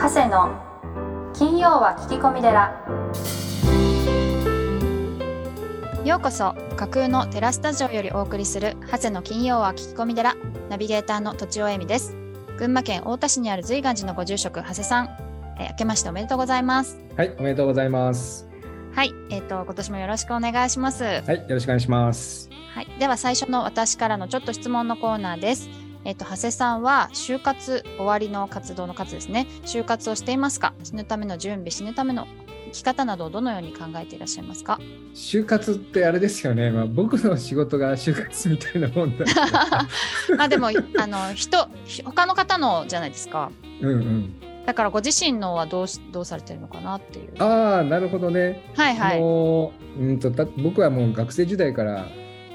[0.00, 2.74] 長谷の金曜は聞き込み寺
[6.06, 10.36] ようこそ架空のテラスタジオよりお送りする長谷の金曜は聞き込み寺
[10.70, 12.16] ナビゲーターの土地尾恵美です
[12.56, 15.08] 群馬県太田市にある随願寺のご住職長谷さん、
[15.58, 18.48] えー、明けましておめでとうございますはいおめでとうございます
[18.94, 25.68] はいえっ、ー、と今年もよろしくお願いしますはいよろしくお願いしますはいでは最初の私からのちょっと質問のコーナーです
[26.04, 29.46] えっ、と、長谷さんは就活終わりの活動の数ですね。
[29.64, 30.74] 就活をしていますか？
[30.82, 32.26] 死ぬための準備、死ぬための
[32.66, 34.78] 生き方などをどのように考えていらっしゃいますか？
[35.14, 39.24] 就活ってあれですよね、まあ、僕の仕事が就活みたいなもんだ
[40.38, 41.68] まあでもあの人
[42.04, 43.50] 他の方のじゃないですか。
[43.80, 44.34] うんうん
[44.66, 47.42] だからご自身のはどうどうされてるのかなっていう。
[47.42, 48.62] ああなるほどね。
[48.76, 49.18] はいはい。
[49.18, 50.30] うんと
[50.62, 52.06] 僕はもう学生時代から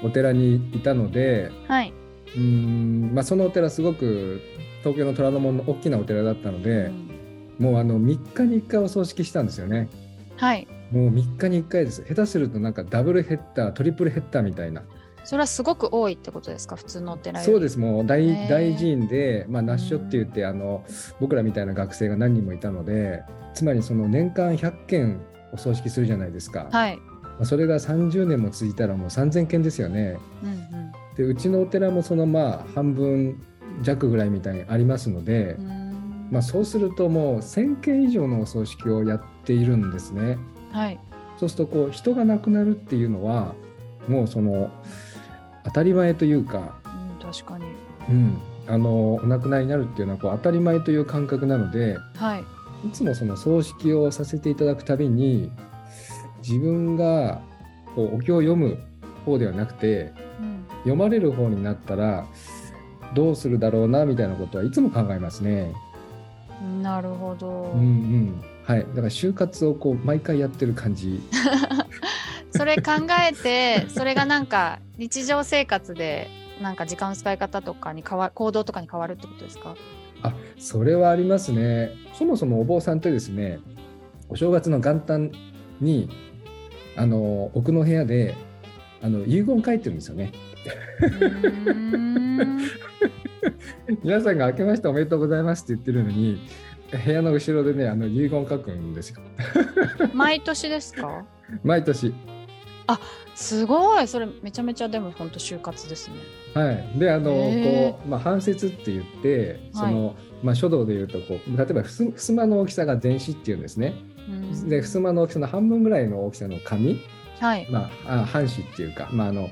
[0.02, 1.92] お寺にいたので、はい、
[2.36, 4.40] うんまあ、そのお寺すごく
[4.80, 9.88] 東京の虎ノ門の大きなお寺だったので、うん、もうあの3日に1回お葬式したんですよね。
[10.36, 12.02] はいもう3日に1回です。
[12.02, 14.82] 下手するとなんかダブルヘッダー、トリプルヘッダーみたいな。
[15.24, 20.84] それはすごく多いってことですか、普通のお寺そうです、もう大大寺院で、まあ、ナッショって言って、あの
[21.20, 25.20] 僕らみたいな学生が何人もいたので、つまりその年間100件
[25.52, 26.68] お葬式するじゃないですか。
[26.70, 30.16] はいまあ、それが30年も続いたらもう3000件ですよね。
[30.44, 30.85] うんうん
[31.16, 33.42] でうちのお寺もそのまあ半分
[33.82, 35.56] 弱ぐらいみたいにありますので、
[36.30, 40.38] まあ、そうするともう1,000件以上のお葬式をやっているんですね。
[40.72, 40.98] はい、
[41.38, 43.54] そうするとこう人が亡くなるっていうのは
[44.08, 44.70] もうその
[45.64, 47.64] 当たり前というか、うん、確かに、
[48.08, 52.44] うん、あのお亡くなりになるっていうのはこう当たり前という感覚なので、はい、
[52.86, 55.50] いつもその葬式をさせていただくたびに
[56.46, 57.40] 自分が
[57.94, 58.78] こうお経を読む
[59.24, 60.12] 方ではなくて
[60.86, 62.26] 読まれる方になったら
[63.14, 65.72] どうするだろうなみたいなことはいつも考えますね。
[66.82, 67.72] なるほど。
[67.74, 68.42] うんうん。
[68.64, 68.80] はい。
[68.80, 71.20] だから就活をこう毎回やってる感じ。
[72.50, 72.92] それ考
[73.28, 76.28] えて、それがなんか日常生活で
[76.62, 79.74] なんか時間の使い方とかに変わ行動とかに変わるってことですか？
[80.22, 81.90] あ、それはありますね。
[82.14, 83.58] そもそもお坊さんってですね、
[84.28, 85.30] お正月の元旦
[85.80, 86.08] に
[86.96, 88.34] あの奥の部屋で
[89.02, 90.32] あの遺言書いてるんですよね。
[94.02, 96.40] 皆さんが明けましておめでとうございますって言ってるのに
[97.04, 99.20] 部屋の後ろでねあの遺言書くんですよ。
[100.14, 101.24] 毎年ですか？
[101.64, 102.14] 毎年。
[102.88, 103.00] あ
[103.34, 104.06] すごい。
[104.06, 106.14] それめちゃめちゃでも本当就活ですね。
[106.54, 113.94] はい、であのこう、まあ、半節って言ってその、はい、まあ、書道で言うとこう例えばふすふすまの大きさが全紙っていうんですね。
[114.68, 117.00] でふすまの大きさの半分ぐらいの大きさの紙、
[117.40, 117.66] はい。
[117.70, 119.50] まあ、半紙っていうか、まああの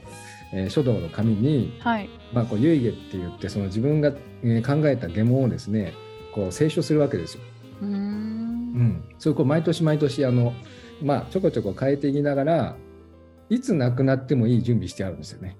[0.52, 2.08] えー、書道の紙に、はい。
[2.32, 4.12] まあ、こう遺言って言ってその自分が、
[4.42, 5.94] えー、考えた疑問をですね
[6.32, 7.42] こう清書するわけですよ。
[7.82, 7.88] うん。
[7.88, 7.92] う
[8.76, 10.52] ん、それこう毎年毎年あの、
[11.02, 12.76] まあ、ちょこちょこ変えていきながら
[13.48, 15.56] いつ亡くなってもいい準備してあるんですよね。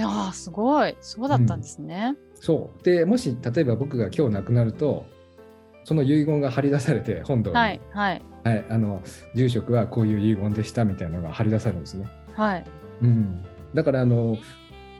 [0.00, 0.96] あすごい。
[1.00, 2.16] そうだったんですね。
[2.34, 2.84] うん、そう。
[2.84, 5.06] でもし例えば僕が今日亡くなると
[5.84, 8.22] その遺言が貼り出されて本堂に、はいはい。
[8.42, 9.02] はい、あの
[9.34, 12.06] 住職はこういう遺言でしたみたいなのが貼り出されるんですね。
[12.34, 12.64] はい。
[13.02, 13.44] うん、
[13.76, 14.38] だからあの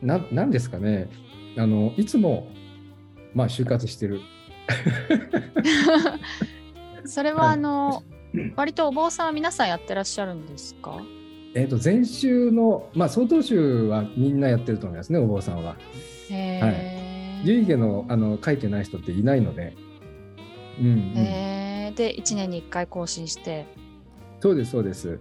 [0.02, 1.08] ななんですかね
[1.56, 2.46] あのいつも
[3.34, 4.20] まあ就活してる。
[7.06, 8.02] それはあの、は
[8.34, 11.00] い、割とお坊さんは皆さんやってらっしゃるんですか？
[11.54, 15.76] えーと、前週の、まあ、曹洞宗はみんなやってると思いますねお坊さんは。
[16.28, 16.70] へは
[17.46, 19.74] い、遺言のあの書いてない人っていないので。
[20.78, 23.64] うん、うん、へで1年に1回更新して。
[24.40, 25.18] そうですそうです。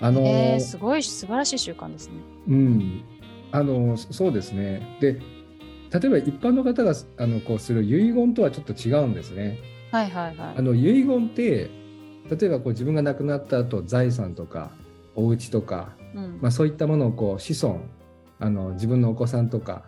[0.00, 2.14] あのー、すごい素晴らしい習慣ですね。
[2.48, 3.04] うん、
[3.52, 4.98] あのそうですね。
[5.00, 5.20] で
[5.92, 9.58] 例えば一般の方があのこうする遺言とはちょっと違うんですね。
[9.92, 10.54] はいはいはい。
[10.56, 11.70] あの遺言って
[12.30, 14.72] 例えばこう自分が亡くなった後財産とか
[15.14, 17.80] お家とか、うん、まあ、そういったものをこう子孫
[18.38, 19.84] あの自分のお子さんとか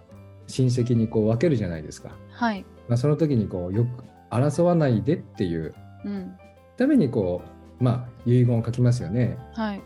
[0.46, 2.16] 親戚にこう分けるじゃないですか。
[2.30, 5.74] はいまあ、その時にこうよく争わないでっていう
[6.76, 7.42] ためにこ
[7.80, 9.36] う、まあ、遺言を書きますよね。
[9.54, 9.82] はい、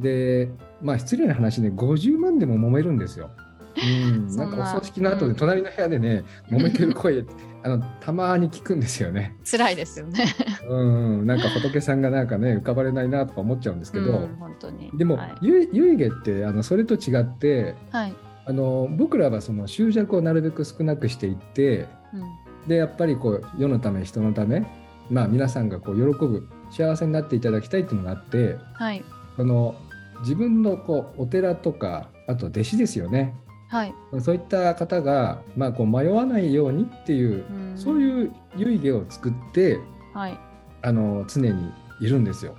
[0.00, 0.48] で
[0.82, 3.30] まあ失礼な話ね50万でも揉めるんですよ。
[3.76, 7.24] うん、 なんかお葬式の後で隣の部屋でね、うん、揉めてる声
[7.62, 9.36] あのたまに聞くんですよね。
[9.44, 10.24] 辛いですよね。
[10.68, 14.90] うん、なんか仏さんがなんかね浮かばれないなとか思っちゃうんですけど、うん、本当に。
[14.94, 18.14] でも、はい、遺言ってあのそれと違って、はい、
[18.46, 24.66] あの僕らはその執着をなるべく少なくしていって、うん、でやっぱりこう世のため人のため、
[25.10, 29.04] まあ、皆さんがこう喜ぶ幸せになっていただきたいっていうのがあって、はい、
[29.36, 29.74] その
[30.20, 33.34] 自分のこうお寺とかあと弟子ですよね。
[33.68, 37.44] はい、そういった方が、まあ、こう迷わないようにっていう、
[37.74, 39.78] うそういう遺言を作って、
[40.14, 40.40] はい、
[40.80, 41.70] あの常に
[42.00, 42.56] いるんですよ。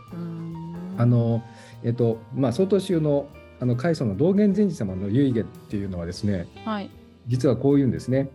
[0.97, 1.41] あの
[1.83, 3.27] えっとまあ曹洞宗の
[3.61, 6.89] あの開祖の道元禅師様の遺言っていうのはですね、はい、
[7.27, 8.29] 実はこういうんですね。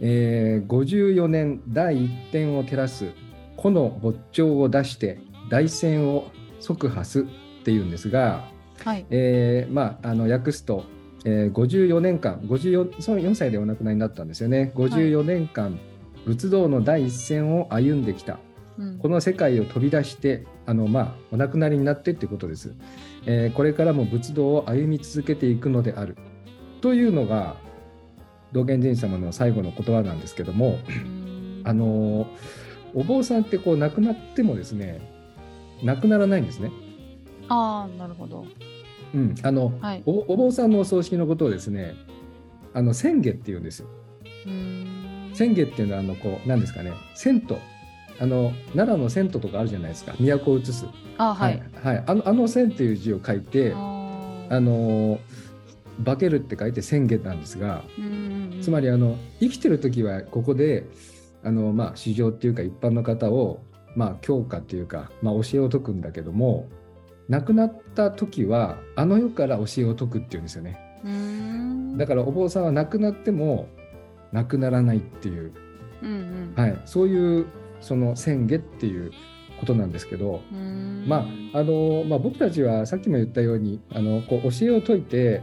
[0.00, 3.12] えー、54年第一点を照らす
[3.56, 5.18] 個の仏頂を出して
[5.48, 6.30] 大戦を
[6.60, 7.26] 即破す
[7.66, 8.44] っていうんですが、
[8.84, 9.04] はい。
[9.10, 10.84] えーまあ、あの訳すと、
[11.24, 14.72] えー、54年間54その4歳でお亡くなりになったんですよね。
[14.76, 15.80] 54年間、
[16.26, 18.38] 仏道の第一線を歩んできた、
[18.78, 22.76] うん、この世界を飛び出してあの、まあ、お亡くなりになってっていうことです、
[23.26, 26.16] えー、これからも仏道を歩み続けていくのである。
[26.80, 27.56] というのが
[28.52, 30.78] 道元禅師様の最後の言葉なんですけども、
[31.64, 32.28] あの
[32.94, 35.00] お坊さんってこう亡くなってもですね
[35.82, 36.70] 亡くならないんですね。
[37.48, 38.46] ああなるほど。
[39.14, 41.94] うん、あの、はい、おお坊さんのお葬式のことをですね
[42.74, 43.88] あの宣下っていうんですよ。
[45.32, 47.56] 宣下っていうのはあのこう何ですかね銭湯
[48.18, 50.14] あの奈良の銭湯とかあるじゃないですか。
[50.18, 50.86] 都を移す。
[51.18, 55.18] あはい、はい、あのあの線っていう字を書いてあの
[56.04, 57.84] 化けるって書いて宣言なんですが、
[58.60, 60.86] つまりあの生きてる時はここで
[61.42, 63.62] あの、まあ、市場っていうか一般の方を、
[63.94, 66.68] まあ、教科っていうか、まあ、教えを説くんだけども
[67.28, 70.78] 亡くなった時はあの世から教えを説くっていうんですよね。
[71.96, 73.68] だからお坊さんは亡くなっても
[74.32, 75.52] 亡くならないっていう、
[76.02, 77.46] うんうん、はい、そういう
[77.80, 79.12] その宣言っていう
[79.60, 80.40] ことなんですけど、
[81.06, 85.42] まああのまあ、僕たちはさっきも言ったようにあのこう教えを説いて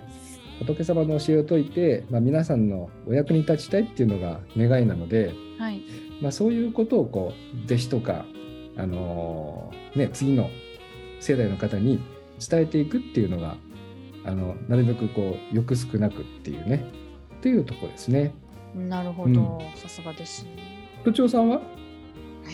[0.60, 5.82] 仏様の教えを説いて、まあ、皆さんのお役に立ちたいっていうのが願いなので、はい。
[6.22, 8.26] まあ、そういうことをこう弟子とか、
[8.78, 10.50] あのー、ね、次の
[11.24, 12.02] 世代の方に
[12.38, 13.56] 伝えていくっていうのが
[14.26, 16.86] あのなるべくこうよく少なくっていうね。
[17.38, 18.34] っていうとこですね。
[18.74, 20.46] なるほど、さすがです。
[21.04, 21.62] 都庁さんは？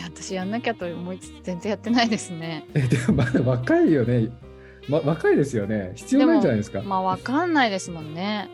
[0.03, 2.65] 私やんなきゃと思いつつ全然やってないですね。
[2.73, 4.29] えでもまだ若いよね。
[4.87, 5.93] ま、若いですよね。
[5.95, 6.81] 必要ないんじゃないですか。
[6.81, 8.49] まあ分かんないですもんね。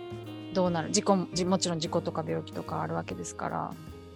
[0.53, 0.91] どうなる。
[0.91, 1.27] 事故も
[1.57, 3.71] ちろん事故とか病気とかあるわけですから。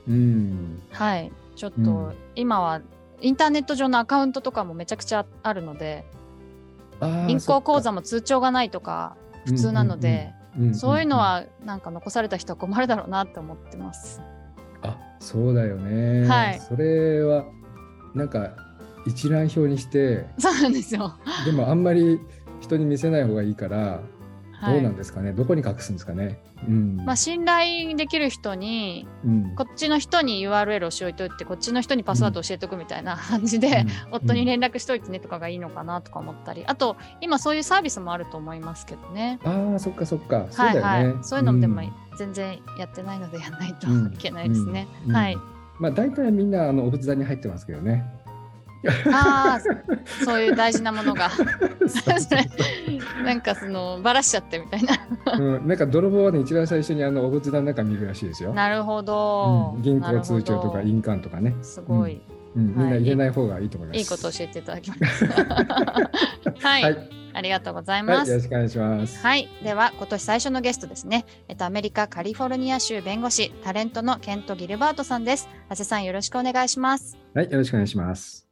[0.07, 0.81] うん。
[0.91, 1.31] はい。
[1.55, 2.81] ちょっと、今は
[3.21, 6.05] インターネット上のアカウントとかもめちゃくちゃあるので
[7.27, 10.33] 銀行口座も通帳がないとか普通なので、
[10.73, 14.21] そういうのはなんか残された人は困るだろうなって思ってます。
[14.81, 16.27] あそうだよね。
[16.27, 16.59] はい。
[16.59, 17.45] それは
[18.13, 18.51] なんか
[19.07, 22.19] 一覧表にしてそうなんですよでもあんまり
[22.59, 24.01] 人に見せない方がいいから、
[24.65, 25.31] どうなんですかね？
[25.31, 36.65] どこに隠すんですかね、うん、まあ信頼できる人に、うん、こっちの人に URL をしおいといてこっちの人にパスワード教えておくみたいな 感じで、うん、夫に連絡しといてねとかがいいのかなとか思ったり。
[36.65, 39.39] あと今そういうサービスもあると思いますけどね。
[39.43, 40.47] ああそっかそっか。
[40.49, 41.81] そうね、はいはい、そういうのもでも
[42.17, 45.37] 全然やってないのでやらないといけないですね、はい。
[45.79, 48.05] まあ大体みんなあのお仏壇に入ってますけどね
[49.11, 49.59] ああ
[50.23, 51.29] そういう大事なものが。
[53.23, 54.97] なんかそのばらしちゃってみたいな。
[55.37, 58.53] うん、なんか泥棒はね一番最初にあのお仏壇の中見るらしいですよ。
[58.53, 61.55] なるほど、うん、銀行通帳とか印鑑とかね。
[61.61, 62.21] すごい、
[62.55, 65.43] うん、みんな入れない方がいいと思います、いいこと教えていただきました
[66.67, 67.09] はい、はい。
[67.31, 69.23] ありがとうございます、はい、よろしくお願いします。
[69.25, 71.25] はい、では今年最初のゲストですね。
[71.47, 75.47] えっとアメリカカリフォルニア州弁護士、タレントのケントギルバートさんです。
[75.69, 77.17] 長谷さんよろしくお願いします。
[77.33, 78.48] はい、よろしくお願いします。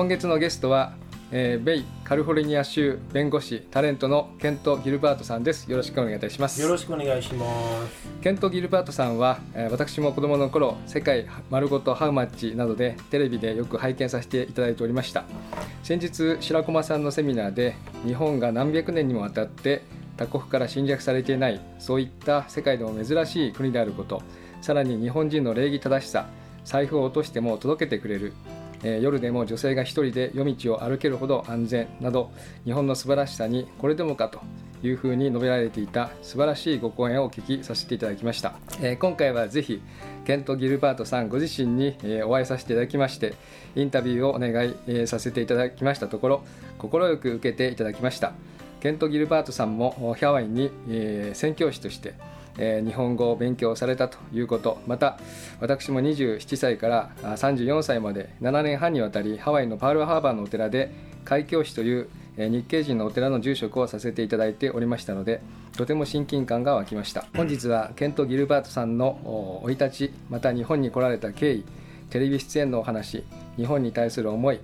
[0.00, 0.94] 今月のゲストは、
[1.30, 5.70] えー、ベイカリフォルニア州弁護士タレントのケント・ギルバートさんです。
[5.70, 6.58] よろしくお願いいたします。
[6.62, 7.44] よろしくお願いしま
[7.86, 8.08] す。
[8.22, 15.24] ケント・ギルバートさんは、えー、私も子供の頃世界丸ごとハウマッチなどでテレビでよく拝見させていただいておりました。
[15.82, 17.76] 先日白駒さんのセミナーで
[18.06, 19.82] 日本が何百年にもわたって
[20.16, 24.22] 他国から侵略されていないそういった世界でも珍しい国であること
[24.62, 26.26] さらに日本人の礼儀正しさ
[26.64, 28.32] 財布を落としても届けてくれる
[28.82, 32.30] えー、夜でも女性が1人で夜道を歩けるほど安全など
[32.64, 34.40] 日本の素晴らしさにこれでもかと
[34.82, 39.82] いうふうに述べられていた素晴らしいご講演をお聞きさせていただきました、えー、今回はぜひ
[40.24, 43.34] ケント・ギルバートさんご自身に、えー、お会いさせていただきまして
[43.74, 46.44] インタビューをお願い、えー、させていただきましたところ
[46.78, 48.32] 快く受けていただきました。
[48.80, 52.14] ケント・ギルバートさんもハワイに、え、宣教師として
[52.58, 54.78] え日本語を勉強されたということ。
[54.86, 55.18] また
[55.60, 60.90] 私も27歳から34歳まで7年半にわたりハワイのパールハーバーのお寺で
[61.24, 65.42] 開教師という日系人のお寺の住職をさせていただいておりましたので
[65.76, 67.26] とても親近感が湧きました。
[67.36, 71.64] 本日はケント・ギルバートさんの生い立ちまた日本に来られた経緯
[72.10, 73.24] テレビ出演のお話
[73.56, 74.60] 日本に対する思い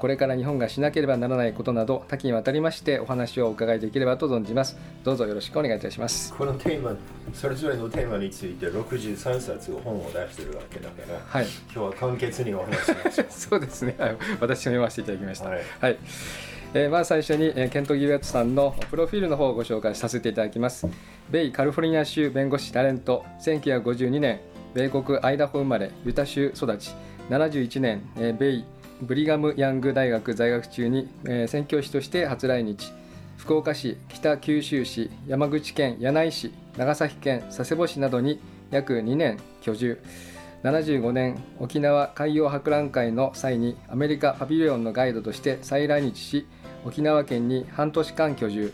[0.00, 4.76] これから日本がしなければならないことなど多岐にわたりましてお話をお伺いできればと存じます。
[5.04, 6.32] どうぞよろしくお願いいたします。
[6.34, 6.96] このテーマ
[7.34, 13.94] それぞれのテーマについて63冊本を出してるわけだから、はい、今日は簡潔にお話しましょうそうですね。
[14.40, 15.50] 私も読ませていただきました。
[15.50, 15.98] はい、はい。
[16.74, 20.86] えー、まず最初に、えー、ケント・ギュエットさんのプロフィールの方をご紹介させていただきます。
[21.30, 24.40] 米カリフォルニア州弁護士タレント1952年
[24.74, 26.94] 米国アイダホ生まれユタ州育ち
[27.30, 28.64] 71年、えー、米
[29.02, 32.92] ブリガム・ヤング大学在学中に、えー、宣教師として初来日。
[33.36, 40.00] 福岡市北九州市山口県柳井市長崎県佐世保市などに約2年居住。
[40.62, 46.46] 75年沖縄海洋博覧会の際にアメリカパビリオンのガイドとして再来日し
[46.86, 48.72] 沖縄県に半年間居住。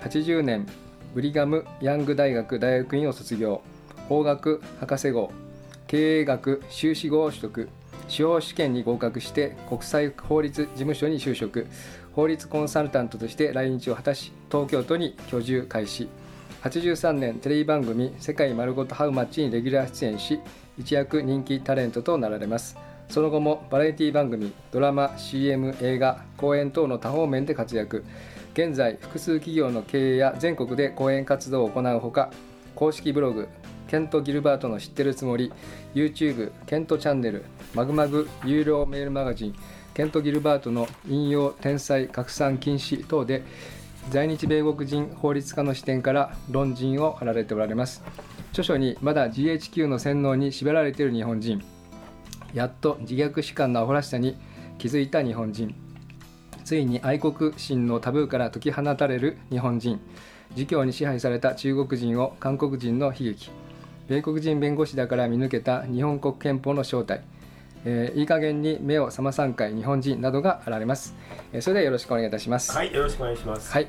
[0.00, 0.66] 80年
[1.14, 3.62] ブリガム・ヤング大学大学院を卒業。
[4.08, 5.30] 法学博士号。
[5.86, 7.68] 経営学修士号を取得。
[8.10, 11.68] 司法試験に合格して国際法律事務所に就職。
[12.12, 16.08] 法律コンサルタントとして来日を果たし東京都に居住開始。
[16.64, 20.40] 83年テレビ番組「世界まるごとハウマッチ」にレギュラー出演し
[20.76, 22.76] 一躍人気タレントとなられます。
[23.08, 28.04] その後もバラエティ番組ドラマ CM 映画講演等の多方面で活躍。
[28.54, 32.30] 現在複数企業の経営や全国で講演活動を行うほか
[32.74, 33.48] 公式ブログ
[33.90, 35.52] ケント・ギルバートの知ってるつもり。
[35.96, 37.44] YouTube ケントチャンネル。
[37.74, 39.54] マグマグ有料メールマガジン。
[39.94, 43.42] ケント・ギルバートの引用天才拡散禁止等で
[44.08, 48.04] 在日米国人法律家の視点から論陣を張られておられます。
[48.52, 51.60] 著書にまだ GHQ の洗脳に縛られている日本人。
[52.54, 54.36] やっと自虐史観のアホらしさに
[54.78, 55.74] 気づいた日本人。
[56.64, 59.98] ついに愛国心のタブーから解き放たれる日本人。
[60.54, 63.50] 儒教に支配された中国人を韓国人の悲劇。
[64.10, 67.22] 米国人弁護士だから見抜けた日本国憲法の正体、
[67.84, 71.14] えー、いい加減に目を覚まさんかい日本人などがあられます、
[71.52, 72.72] えー、それではよろしくお願いいたします。
[72.72, 73.70] はいよろしくお願いします。
[73.72, 73.86] はい、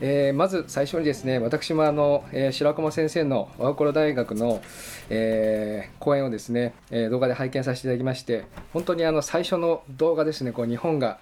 [0.00, 4.62] えー、まず最初にですね私もあの、えー、白駒先生の和心大学の、
[5.10, 11.18] えー、講演をですね、えー、動画で拝見させていただきまして本当にあの最初の動画ですねこう日本が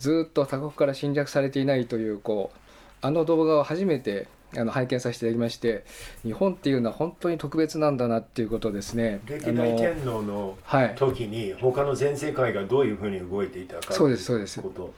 [0.00, 2.58] ずっと他国から侵略されていないというこう
[3.00, 4.26] あの動画を初めて
[4.56, 5.84] あの拝見させていただきまして
[6.24, 9.20] 日本っていうのは本当に特別なんだなっていうことですね。
[9.26, 10.56] 歴代天皇の
[10.96, 14.60] 時に他の全世界がどういうふうに動いていたかそうですそうです。
[14.60, 14.92] こと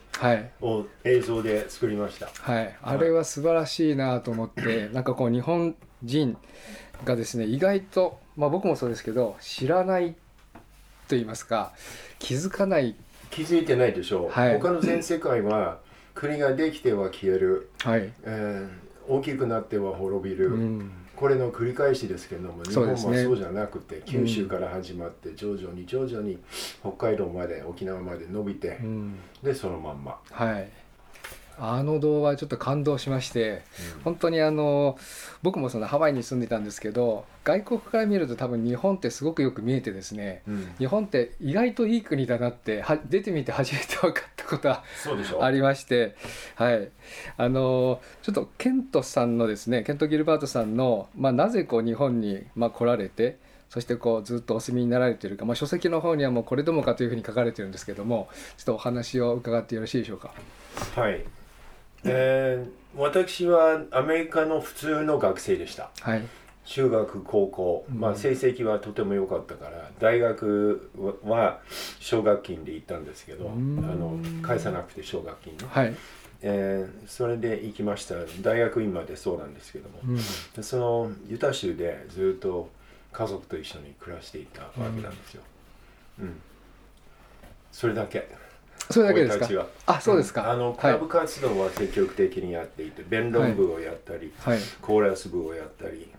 [0.67, 6.37] を映像で作りました、はい、はい、あれは素晴らしいなと思ってなんかこう日本人
[7.05, 10.19] がですね意外と、まあ、僕もそうですけど知らないと
[11.11, 11.73] 言いますか
[12.19, 12.95] 気づかない
[13.31, 15.79] 気づいてないでしょう、はい、他の全世界は
[16.15, 18.13] 国ができては消える、はい。
[18.25, 26.39] えー大きくなっては滅びる、うん、これの繰り返しですけども日本はそうじゃなくて、ね、九州から始まって徐々に徐々に
[26.81, 30.19] 北海道まで沖縄まで伸びて、うん、でそのまんま。
[30.31, 30.69] はい
[31.59, 33.63] あの動画ちょっと感動しまして、
[33.97, 34.99] うん、本当にあの
[35.43, 44.83] 僕もそのハワイに住んでたんですけど外国から見ると多分日本ってすごくよく見えてですね、うん、日本って意外といい国だなっては出てみて初めて分かったことは
[45.41, 46.17] ありまして
[46.57, 46.89] はい。
[47.37, 58.29] あのちょっとケントさんのですねケント・ギルバートさんの、まあ、なぜこう日本に、まあ、来られてそしてこうずっとお住みになられているか、まあ、書籍の方にはもうこれでもかというふうに書かれてるんですけども
[58.59, 60.35] ちょっとお話を伺ってよろしいでしょうか。
[60.95, 61.42] はい
[62.05, 66.23] えー、私はアメリカの普通の学生でした、はい、
[66.65, 70.91] 中学高校、まあ、成績はとても良かったから、大学
[71.25, 71.61] は
[72.01, 75.95] 奨学金で行ったんですけど、あの返さなくて奨学金ね、はい。
[76.43, 78.17] えー、それで行きました。
[78.41, 82.69] 大学院までそうなんですけども、うん、そのユタ州でずっと
[83.13, 85.43] 家族と一緒に暮らしていたわけなんですよ、
[86.19, 86.41] うん、うん、
[87.71, 88.29] それだけ
[88.93, 89.67] それだけですか？
[89.87, 96.11] あそうですか、あのクラブ活動は積極的にやっていて、弁論部をやったり、はい、コーラス部をやったり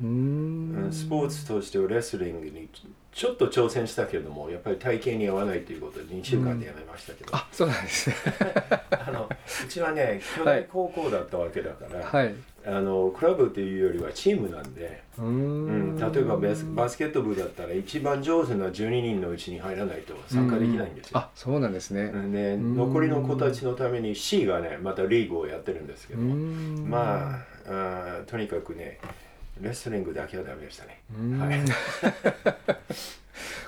[0.91, 2.69] スポーツとしてはレスリングに
[3.13, 8.15] ちょっと挑戦したけれどもやっぱり体型に合わないということで2週間でやめましたけど、あそうなんですね。
[8.89, 12.33] あのうちはね兄弟高校だったわけだから、はい、
[12.65, 21.19] あのクラブっていうよりはチームなんでうん、例えばバスケット部だったら一番上手な12人のうちに入らないと参加できないんですよ。
[21.19, 22.11] あそうなんですね。
[22.31, 27.35] で残りの子たちのために C がねまたリーグをやってるんですけどま
[27.67, 28.99] ああとにかくね
[29.61, 30.99] レスリングだけはダメでしたね。
[31.37, 31.59] はい。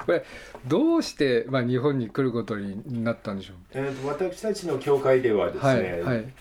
[0.05, 0.23] これ
[0.67, 6.33] どうして、まあ、日本に来ることになったんでしょう、えーと、私たちの教会ではですね、はいはい、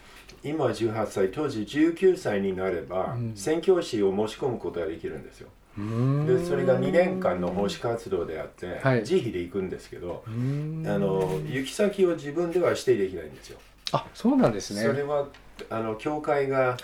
[0.45, 5.49] 今18歳当時19歳になれば、うん、宣教師を申し込むことができるんですよ。
[5.77, 13.59] でそれが2年間の奉仕活動であって、はい、自費で行くんですけどあの行き先を自分では指定できないんですよ。
[13.93, 14.83] あそうなんですね。
[14.83, 15.27] それは
[15.71, 16.77] あの教会が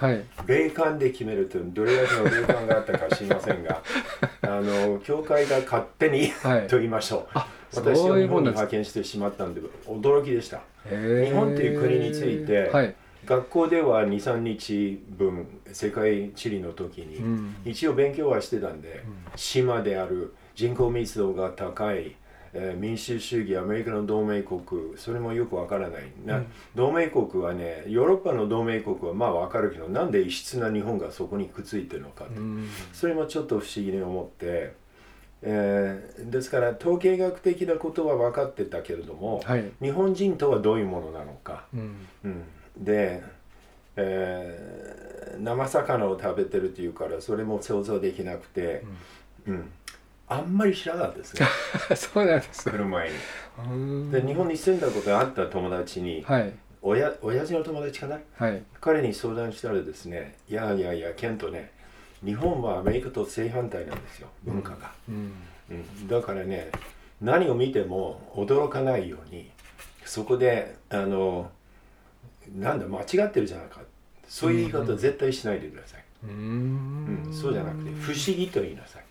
[0.46, 3.82] 霊感で決めるとどれだけの霊感があったか知りませんが
[4.42, 7.38] あの教会が勝手に、はい、 と言いましょう。
[7.74, 10.62] 私を日本に派遣してしまったんで驚きでした。
[10.88, 12.94] 日本という国について、はい、
[13.30, 22.16] 学校では23日分世界地理の時に、うん、一応勉強はしてたんで、うん、島である人口密度が高い
[22.52, 24.60] えー、民主主義アメリカの同盟国
[24.96, 26.02] それもよくわからない。
[26.26, 34.74] な、うん、同盟国はねヨーロッパの同盟国はまあわかるけどなんで異質な日本がそこにくっついてるのかって、うん、それもちょっと不思議に思って、
[35.42, 42.42] えー、ですから統計学的なことは分かってたけれども、はい、日本人とはどういうものなのか、うん、うん、
[42.80, 43.22] で、
[43.96, 48.84] えー、生魚を食べてるっていうからそれも想像できなくて、
[49.46, 49.70] うん。
[50.28, 51.46] あんまり知らなかったですね。
[51.96, 52.70] そうなんです。
[52.70, 54.10] 来る前に。
[54.12, 61.72] で日本に住んだことがあった友達に、はい、親親父の友達かな、はい、彼に相談したらですねいやいやいやケントね
[62.24, 65.32] 日本はアメリカと正反対なんですよ文化が、うん、
[65.70, 66.70] うん、だからね
[67.20, 69.50] 何を見ても驚かないように
[70.04, 71.50] そこであの
[72.56, 73.80] なんだ間違ってるじゃないか。
[74.28, 79.02] そういう言い方絶対しないでください、うん、うん、そうじゃなくて不思議と言いなさい。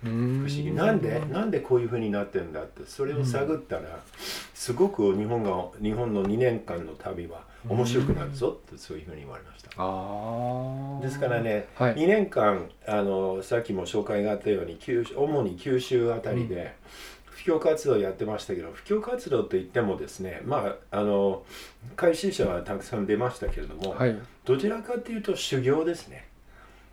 [0.00, 0.70] 不思議。
[0.70, 3.98] なんでなんでこういうふうになってるんだってそれを探ったら
[4.54, 5.50] すごく日本が
[5.82, 9.68] 日本の2年間の旅は面白くなるぞってそういうふうに言われました。
[11.02, 14.78] ですからね、はい、2年間あのさっきも紹介があったように
[15.16, 16.76] 主に九州あたりで、
[17.38, 21.44] 布教活動やってましたけど布教活動といってもですねまああの
[21.94, 26.26] 回収者はたくさん出ましたけれども、はい、どちらかというと修行ですね。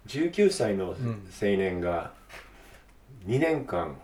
[0.08, 0.96] 19歳の青
[1.42, 2.12] 年が、
[3.26, 3.98] 2年間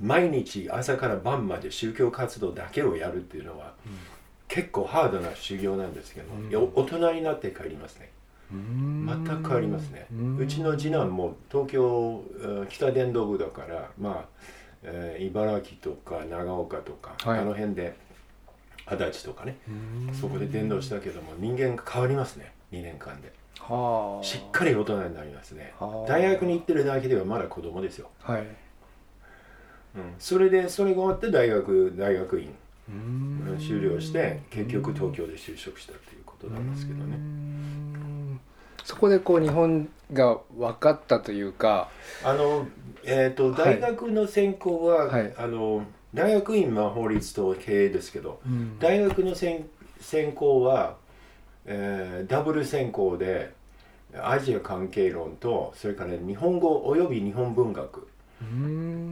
[0.00, 3.92] 毎日朝から晩まで宗教活動だけをやるっていうのは、うん、
[4.46, 8.10] 結構ハードな修行なんですけど、うん、大人になって帰りますね。
[8.52, 10.06] 全く変わりますね。
[10.38, 12.22] うちの次男も東京
[12.68, 17.96] 北伝道部だからまあ、えー、茨城とか長岡とか、はい、あの辺で
[18.86, 19.56] 足立とかね。
[20.20, 22.52] そこで伝道したけども人間が変わりますね。
[22.72, 23.32] 2年間で。
[24.22, 25.74] しっかり大人になりますね。
[26.06, 28.10] 大学に行ってるだけではまだ子供ですよ。
[28.22, 28.48] はい、うん、
[30.18, 32.54] それでそれが終わって大学大学院。
[33.58, 37.18] 修了して結局東京で就職したということなんですけどね
[38.86, 41.90] そこでこう日本が分かったというか。
[42.24, 42.66] あの
[43.04, 49.68] えっ、ー、と大学の専攻は、はい、あの大学院は法律と経営ですけど、うん、大学の専
[50.00, 50.96] 専攻は
[51.66, 53.52] えー、ダブル専攻で
[54.14, 58.08] アジア関係論とそれから日本語および日本文学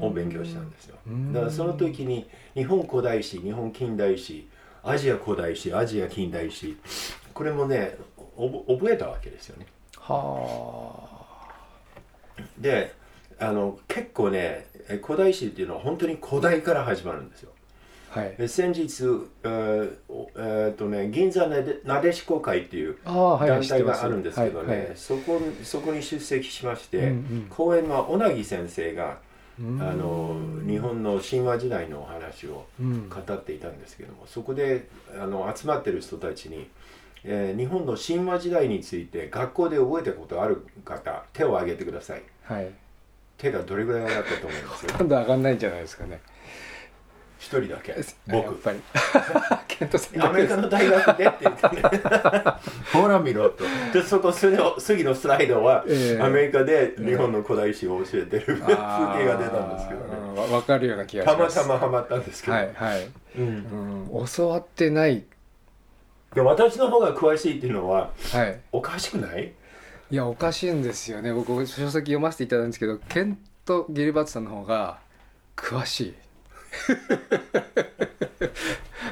[0.01, 0.97] を勉強したんですよ。
[1.33, 4.47] だからその時に日本古代史日本近代史
[4.83, 6.77] アジア古代史アジア近代史
[7.33, 7.97] これもね
[8.37, 9.67] 覚えたわけですよね。
[9.99, 12.43] はあ。
[12.59, 12.93] で
[13.39, 14.67] あの結構ね
[15.03, 17.51] 古代史っていうのは本当に古代から始まるんですよ。
[18.11, 19.03] はい、先日、
[19.43, 19.97] えー
[20.37, 21.49] えー、とね、銀座
[21.85, 29.19] なでしこ会っていう団体があるんですけどね、はいはい、そこそこに出席しまして、うんうん、講演は小なぎ先生が
[29.59, 34.87] あの日本の神話時代のお話を語っていたんですけども、うん、そこで
[35.21, 36.69] あの集まってる人たちに、
[37.25, 42.69] えー、日本の神話時代について学校で覚えたことある方手を挙げてください、はい、
[43.39, 44.87] 手がどれぐらい上がったと思います？
[44.93, 46.21] ほとんど上がんないんじゃないですかね。
[47.39, 47.95] 一人だけ。
[48.27, 48.45] 僕。
[48.45, 48.81] やっぱり。
[49.69, 51.69] ケントさんアメリカの大学でって言って、
[52.93, 53.65] ほら見ろと。
[53.93, 60.49] でそこ次の次のスライドは、えー、アメリカで日本の古代史を教えてる、えー、風景が出たんですけどね。
[60.49, 61.57] 分かるような気がします。
[61.57, 62.57] たまたまハマったんですけど。
[62.57, 63.09] はいはい、
[63.39, 65.25] うん、うん、教わってない
[66.35, 69.53] で私の方が詳しいっていうのは、はい、おかしくない？
[70.11, 71.33] いやおかしいんですよね。
[71.33, 74.99] 僕書籍読ませていただいたんですけどケント・ギルバートさんの方が
[75.57, 76.15] 詳しい。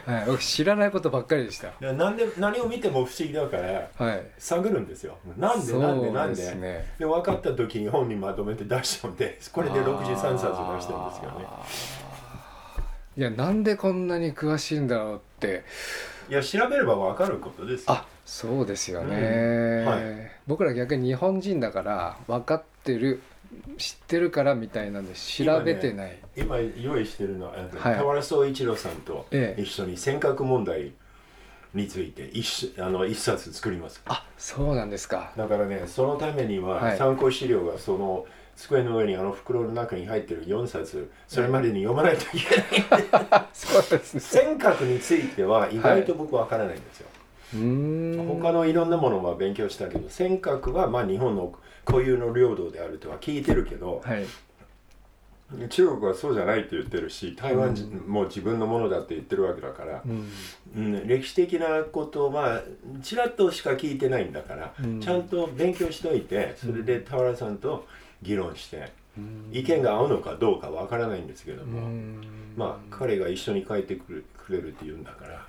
[0.04, 1.68] はい、僕知らないことばっかりでした。
[1.68, 5.16] いやなんで何を見ても不思議だから、はい、探るんですよ。
[5.38, 6.44] なんでなんでなんで？
[6.44, 11.46] で、ね、で分かった時に本にまとめて出しちゃうんでこれで63冊出してるんですけどね
[13.16, 15.64] いやなんでこんなに詳しいんだろうって。
[16.30, 19.84] いや調べれば分かることですあそうですよね、うん。
[19.84, 23.20] はい、僕ら逆に日本人だから分かってる
[23.76, 26.18] 知ってるからみたいなんで調べてない。
[26.36, 29.26] 今,、ね、今用意してるのは、はい、田原総一郎さんと
[29.58, 30.92] 一緒に尖閣問題
[31.74, 34.00] について一あの一冊作ります。
[34.06, 35.32] あそうなんですか。
[35.36, 43.46] だからねそのためには参考資料がその、机の上にあの袋の中に入ってる4冊それまでに読まないといけない。
[43.52, 44.20] そうですね。
[44.20, 47.08] 尖閣については意外と僕わからないんですよ、
[47.54, 54.24] はい、他のいろんなものは勉強したけど尖閣はまあ日本の固有の領土であるとは聞いてるけど、はい、
[55.68, 57.74] 中国はそうじゃないって言ってるし台湾
[58.06, 60.28] も自分のものだって言ってるわけだから、うん、
[60.76, 62.62] うん、歴史的なことは
[63.02, 67.86] ちらっとしか聞いてないんだから、うん、ちゃんと勉強しといてそれで田原さんと
[68.22, 68.92] 議論して、
[69.52, 71.88] 意見が合うのかどうかわからないんですけども、
[72.56, 75.46] まあ彼が一緒に帰ってくるくれるって言うんだから、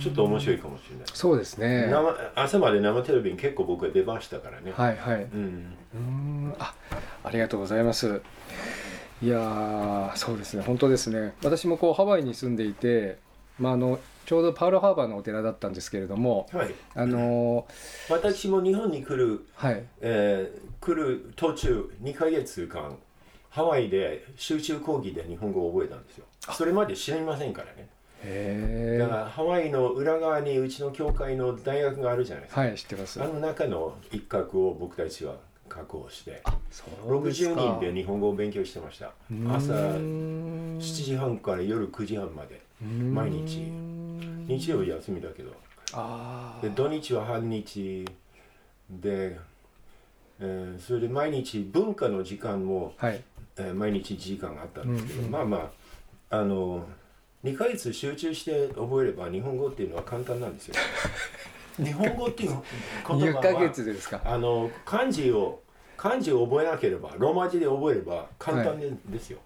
[0.00, 1.06] ちょっと面白いかもしれない。
[1.12, 1.92] そうですね。
[2.34, 4.72] 朝まで生テレビに結構僕は出ましたからね。
[4.76, 5.22] はいはい。
[5.22, 6.54] うん。
[6.58, 6.74] あ
[7.24, 8.20] ありがとうございます。
[9.20, 10.62] いやそうですね。
[10.62, 11.34] 本当ですね。
[11.42, 13.18] 私もこうハワイに住んでいて、
[13.58, 19.82] まあ、あのちょうどパールハーバーのお寺だったんですけれども、はい、あのー、私も日本に来る、はい。
[20.02, 22.94] えー、来る途中2か月間
[23.48, 26.26] ハワイで集中講義で日本語を覚えたんですよ。
[26.52, 27.88] それまで知りませんからね。
[28.98, 32.60] だからハワイの裏側にうちの教会の大学があるじゃないですか。
[32.60, 33.22] はい知ってます。
[33.22, 35.36] あの中の一角を僕たちは
[35.70, 36.42] 確保して
[37.06, 39.06] 60人で日本語を勉強してました。
[39.50, 43.87] 朝7時半から夜9時半まで毎日
[44.48, 45.52] 日曜日休みだけど。
[46.60, 48.04] で土日は半日
[48.90, 49.38] で、
[50.40, 53.22] えー、それで毎日文化の時間も、はい、
[53.56, 55.56] えー、毎日1時間あったんですけど、うんうん、まあま
[56.30, 56.84] ああの
[57.44, 60.74] 2ヶ月集中して覚えれば日本語っていうのは簡単なんですよ。
[61.82, 65.60] 日本語っていう言葉はあの漢字を
[65.96, 69.38] 漢字を覚えなければローマ字で覚えれば簡単で,、ですよ、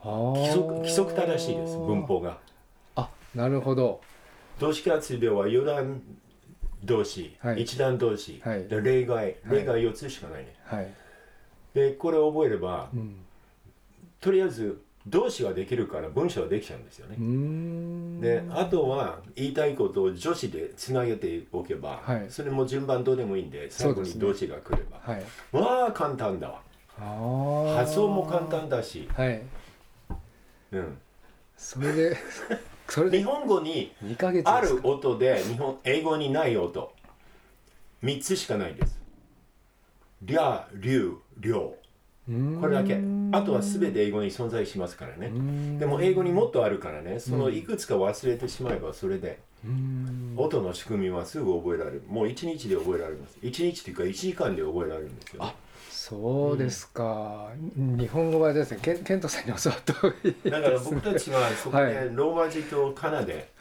[0.00, 2.30] はい、規則規則正しいです文法が。
[2.30, 2.49] あ
[3.34, 4.00] なるほど。
[4.58, 6.02] 動詞活病は余談
[6.84, 9.36] 動詞、はい、一段動詞、はい、で例外。
[9.44, 10.88] 例外4つしかないね、はい、
[11.74, 13.16] でこれを覚えれば、うん、
[14.20, 17.16] とりあえず動詞はできるから文章はできちゃうんですよね。
[18.20, 26.60] であとは言いたいことを助詞でつなげておけば、はい、それも順番どうでもいいんで最後に動詞が来れば、ねはい、わあ簡単だわ。
[27.76, 29.42] 発音も簡単だし、はい、
[30.72, 30.98] うん。
[31.56, 32.16] それで
[32.90, 33.92] それで日本語に
[34.44, 36.92] ある音で日本英語にない音。
[38.02, 38.98] 3つしかないです。
[40.22, 41.76] りゃ、りゅう、りょ
[42.28, 42.60] う。
[42.60, 43.00] これだけ。
[43.32, 45.30] あとは全て英語に存在しますからね。
[45.78, 47.20] でも英語にもっとあるからね。
[47.20, 49.38] そのいくつか忘れてしまえばそれで
[50.36, 52.02] 音の仕組みはすぐ覚えられる。
[52.08, 53.38] もう1日で覚えられます。
[53.42, 55.54] 1日というか1時間で覚えられるんですよ、ね、
[56.10, 58.80] そうですか、うん、日本語はですね。
[58.82, 63.52] ケンケントさんに教わった方がいいだから僕たちはそこでローマ字とカナで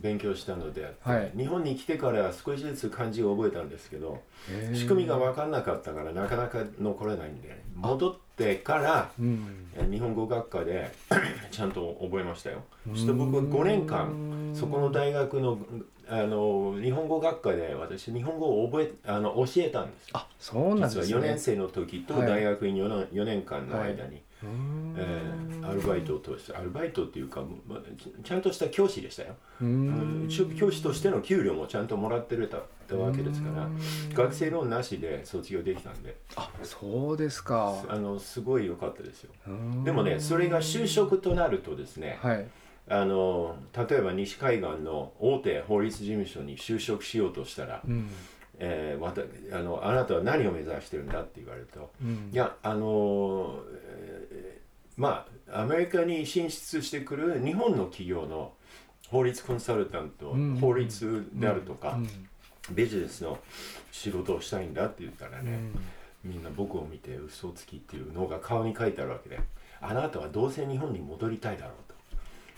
[0.00, 4.22] 勉強したので、はい、日本に来てから少しずつ漢字を覚えたんですけど
[4.72, 10.90] 仕組みが分かんなかったからなかなか残れないんで戻ってから、うん、日本語学科で
[11.52, 12.62] ちゃんと覚えましたよ。
[12.90, 15.58] そして僕は5年間そこの大学の
[16.10, 21.06] あの日本語学科で私日本語を覚えあの教えたんですあそうなんですね。
[21.06, 24.22] 実は4年生の時と大学に 4, 4年間の間に、はい、
[24.96, 27.78] えー、アルバイトを通してアルバイトっていうか、まあ、
[28.24, 29.34] ちゃんとした教師でしたよ。
[30.58, 33.68] 教師としての給料もちゃんともらってるたわけですから
[34.14, 36.16] 学生ローンなしで卒業できたんで。
[36.36, 37.84] あそうですか。
[37.88, 39.32] あのすごい良かったですよ。
[39.84, 42.46] でもねそれが就職となるとですね、はい
[42.90, 48.08] あの例えば西海岸の大手法律事務所に就職しようとしたら、うん、
[48.58, 49.22] えー、また
[49.56, 58.52] あのあなたは何を目指してるんだって言われると、うん、いやあの、えー、まあアメリカに進出してくる日本の企業の
[59.10, 61.98] 法律コンサルタント、うん、法律であるとか、
[62.72, 63.38] ビジネスの
[63.90, 65.58] 仕事をしたいんだって言ったらね、
[66.22, 69.40] みんな僕を見て嘘つきっていうのが顔に書いてあるわけで
[69.80, 71.87] あなたはどうせ日本に戻りたいだろう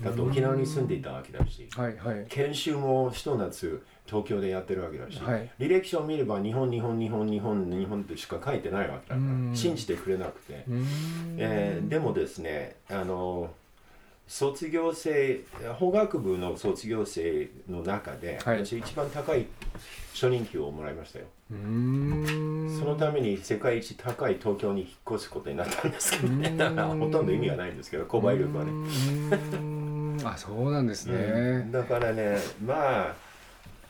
[0.02, 0.10] と。
[0.10, 10.64] だと沖縄に住んでいたわけだし、はいはい、研修もひと夏東京でやってるわけだし、はい、履歴書を見れば日本日本日本日本日本ってしか書いてないわけだから信じてくれなくて、
[11.36, 13.50] えー、でもですねあの
[14.26, 15.40] 卒業生
[15.78, 19.46] 法学部の卒業生の中で、はい、私一番高い
[20.14, 21.24] 初任給をもらいましたよ。
[21.50, 26.54] そのために世界一高い東京に引っ越すことになったんですけどね。
[26.56, 29.89] だからほとんど意味がないんですけど購買力はね
[30.24, 33.14] あそうなんですね、うん、だからねまあ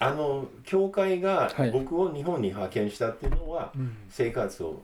[0.03, 4.81] あの教会が僕を日本に派遣したっていうのは、はい、生活を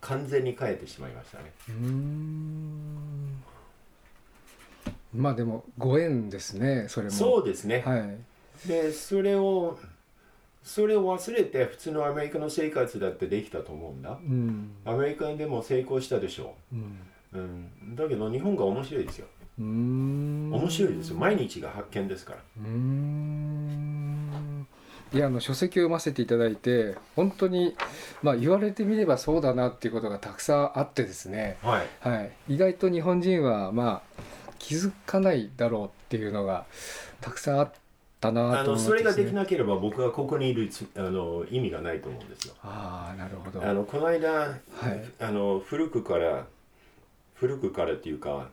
[0.00, 1.52] 完全に変えてしまいましたね。
[1.68, 3.42] うん。
[5.14, 7.12] まあでもご縁ですねそれも。
[7.12, 7.82] そうですね。
[7.84, 9.78] はい、でそれを
[10.62, 16.98] それを忘れて普通のアメリカの生活だってできたと思うんだ、うん、アメリカでも成功したでしょう、うん。
[17.34, 19.26] うん、だけど日本が面白いですよ
[19.58, 21.16] 面白いですよ。
[21.16, 22.38] 毎日が発見ですから。
[25.12, 27.76] いやあの書籍を読ませていただいて本当に、
[28.20, 34.22] まあ、言われてみればそうだなっていうことがたくさんあってですね、はい、はい、意外と日本人は、まあ、
[34.58, 36.66] 気づかないだろうっていうのが
[37.20, 37.72] たくさんあっ
[38.20, 42.54] たなと思って、ね、それができなければ僕はここにいるあの意味がないと思うんですよ。
[42.64, 43.64] ああなるほど。
[43.64, 44.58] あのこの間、はい、
[45.20, 46.46] あの古くから
[47.34, 48.48] 古くからっていうか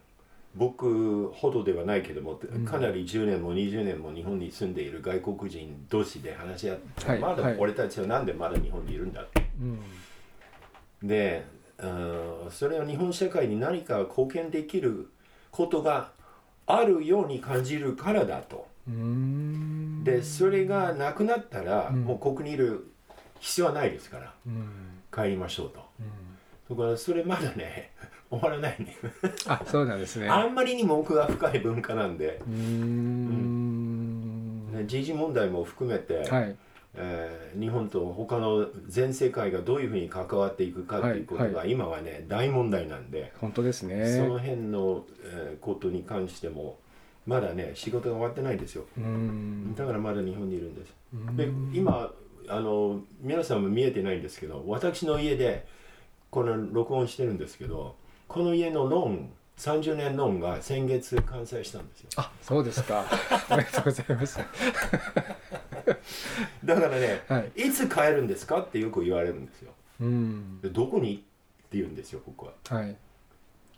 [0.56, 9.46] 僕ほどではないけども、かなり10年も20年も日本に住んでいる外国人同士で話し合って、はい、まだ俺たちはなんでまだ日本にいるんだって。
[9.60, 11.46] うん、で
[12.50, 15.10] それは日本社会に何か貢献できる
[15.52, 16.12] ことが
[16.68, 18.68] あるように感じるからだと。
[20.04, 22.92] でそれがなくなったら、うん、もうここにいる
[23.40, 24.68] 必要はないですから、うん、
[25.14, 25.80] 帰りましょうと。
[26.76, 27.92] だからそれまだね
[28.32, 28.96] 終わらないね。
[29.48, 30.28] あそうなんですね。
[30.30, 32.42] あんまりにも奥が深い文化なんで。
[32.48, 33.92] うん、
[34.74, 36.56] ね、時事問題も含めて、はい。
[36.94, 44.18] えー、日本と他の全世界がどういうふうに関わっていくかっていうことが今はね、大問題なんで本当ですね。
[44.18, 46.80] その辺の、えー、ことに関しても
[47.26, 48.86] まだね仕事が終わってないですよ。
[49.76, 50.94] だからまだ日本にいるんです。
[51.36, 52.12] で今
[52.48, 55.66] あの皆さんも見えてないんですけど私の家で
[56.30, 57.96] この録音してるんですけど
[58.32, 62.10] この家のローン30年ローンが先月完済したんですよ。
[62.16, 63.06] あそうですか。
[63.52, 64.40] おめでとうございます。
[66.64, 71.18] だからね、はい、いつ帰るんですかってよく言われるんですよ、うん、でどこにっ
[71.70, 72.96] て言うんですよ僕は、はい、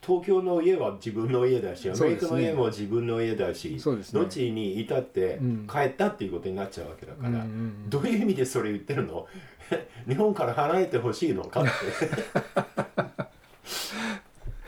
[0.01, 3.79] 東京の家は自分の家だしアメリカの家も自分の家だし、ね、
[4.11, 5.39] どっちにいたって
[5.69, 9.27] 帰ったっていうことになっちゃうわけだから、うん、どういう意味でそれ言ってるの？
[10.07, 11.69] 日本から離れてほしいのかって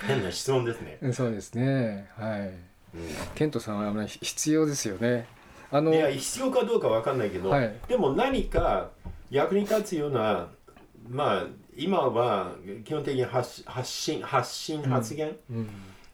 [0.08, 1.13] 変な質問ですね。
[1.13, 2.10] そうですね。
[2.18, 2.39] はい。
[2.41, 2.52] うん、
[3.36, 5.28] ケントさんは必要ですよね。
[5.72, 8.91] あのいや必要かどうかわかんないけど、はい、でも何か
[9.30, 10.48] 役に立つような
[11.10, 11.44] まあ
[11.76, 12.52] 今は
[12.86, 15.70] 基本的に発発信発信発言、うん、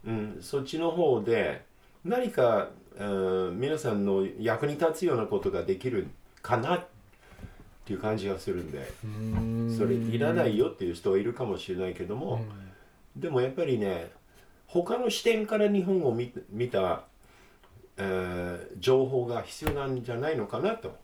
[0.08, 1.63] うん、そっちの方で
[2.04, 3.06] 何か、う
[3.51, 6.08] ん、皆さんの役に立つようなことができる
[6.41, 6.88] かなっ
[7.86, 8.91] ていう感じがするんで
[9.77, 12.36] それいらないよっていう人はいるかもしれないけども。
[12.36, 12.70] うん
[13.15, 14.12] でもやっぱりね
[14.67, 17.04] 他の視点から日本を見見た、
[17.97, 20.95] えー、情報が必要なんじゃないのかなと。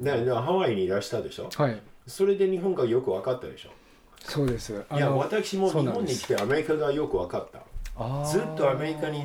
[0.00, 3.70] でハワイにいらしたでしょ、はい、それで日本がよく分かったでしょ？
[4.18, 4.72] そうです。
[4.94, 7.60] いや私も日本に来てアメリカがよく分かった。
[8.26, 9.24] ずっとアメリカに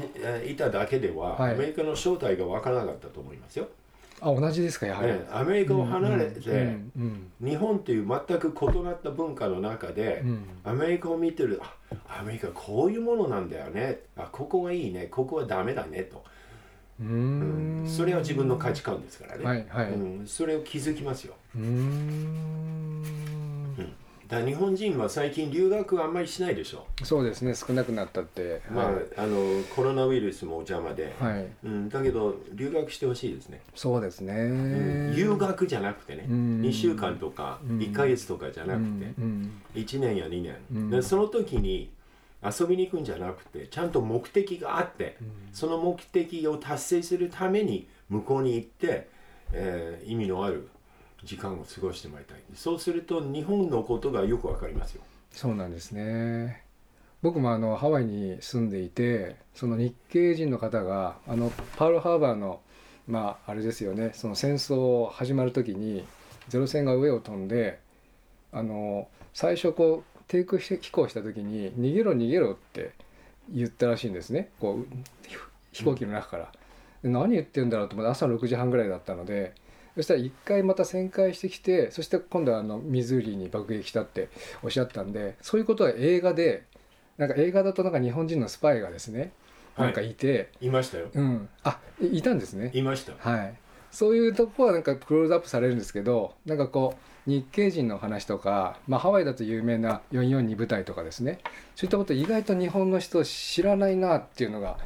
[0.50, 3.68] いただけでは、はい、アメリカの正体が分からなかったと思いますよ
[4.22, 6.78] あ同じですかやはり、ね、アメリカを離れて、
[7.44, 14.02] 日本という全く異なった文化の中で、うん、アメリカを見てるあアメリカこういうものなんだよね。
[14.16, 15.08] あここがいいね。
[15.08, 16.24] ここはダメだねと。
[17.00, 21.34] うん、それは自分の価値観ですからね、はいはい、うん、それを気づきますよ。
[21.56, 23.41] うん
[24.32, 26.88] だ日本人は最近留学あんまりしないでしょ。
[27.04, 27.54] そうですね。
[27.54, 31.48] 少なくなったって、まあ、はい、あのコロナウイルスも邪魔で、はい。
[31.65, 33.60] うん、だけど留学してほしいですね。
[33.76, 34.48] そうですね、う
[35.12, 40.41] ん、留学じゃなくてね、うん、2週間とか1か月とかじゃなくて、うん、1年や2
[40.72, 41.91] 年、でその時に
[42.41, 45.17] 遊びに行くんじゃなくてちゃんと目的があって、
[45.52, 49.10] その目的を達成するために向こうに行って、
[49.52, 50.70] えー、意味のある
[51.24, 52.38] 時間を過ごしてもらいたい。
[52.56, 55.04] そうすると日本のことがよくわかりますよ。
[55.32, 56.64] そうなんですね。
[57.22, 62.62] 僕もあのハワイに住んでいてその日系人の方があのパールハーバーの
[63.08, 64.12] まああれですよね。
[64.14, 66.06] その戦争始まる時に
[66.50, 67.80] ゼロ戦が上を飛んで
[68.52, 72.92] あの最初こう低空飛行した時に「逃げろ逃げろ」って
[73.50, 74.50] 言ったらしいんですね。
[74.60, 74.86] こう
[75.72, 76.52] 飛行機の中から。
[77.04, 79.56] 何言ってんだろうと思って朝6時半ぐらいだったので
[79.96, 84.30] そしたら一回また旋回してきてそして今度はあのミズーリに爆撃したって
[84.64, 86.64] おっしゃったんでそういうことは映画で
[87.18, 89.32] なんか映画だとなんか日本人のスパイがですね
[89.78, 92.72] なんかいて、はい、いましたよ、うん、あいたんですね。
[92.74, 93.14] いました。
[93.18, 93.54] はい。
[93.92, 96.96] そういうとこはなんかクローズアップされるんですけどなんかこ
[97.28, 101.40] う日系人の話とか、まあ、ハワイだと有名な442部隊とかですね。
[101.76, 104.78] そういったこと意外と日本の人知らないなっていうのが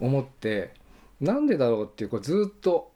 [0.00, 0.74] 思って
[1.20, 2.90] なんでだろうっていうこうずっと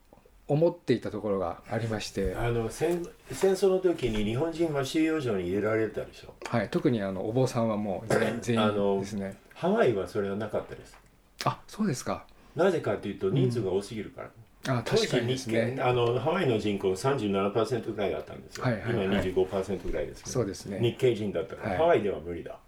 [0.53, 6.35] 思っていたところがありましてあの戦戦争の時に日本人は収容所に入れられたでしょ？
[6.45, 9.37] はい特にあのお坊さんはもう全員 全員ですね。
[9.55, 10.99] ハワイはそれはなかったです。
[11.45, 12.27] あそうですか。
[12.55, 14.23] なぜかというと人数が多すぎるか
[14.67, 15.79] ら、あ確かにですね。
[15.81, 20.79] あのハワイの人口37%ぐらいあったんですよ、はいはいはい、今25%ぐらいですけど、そうですね。
[20.81, 22.59] 日系人だったから、はい、ハワイでは無理だ。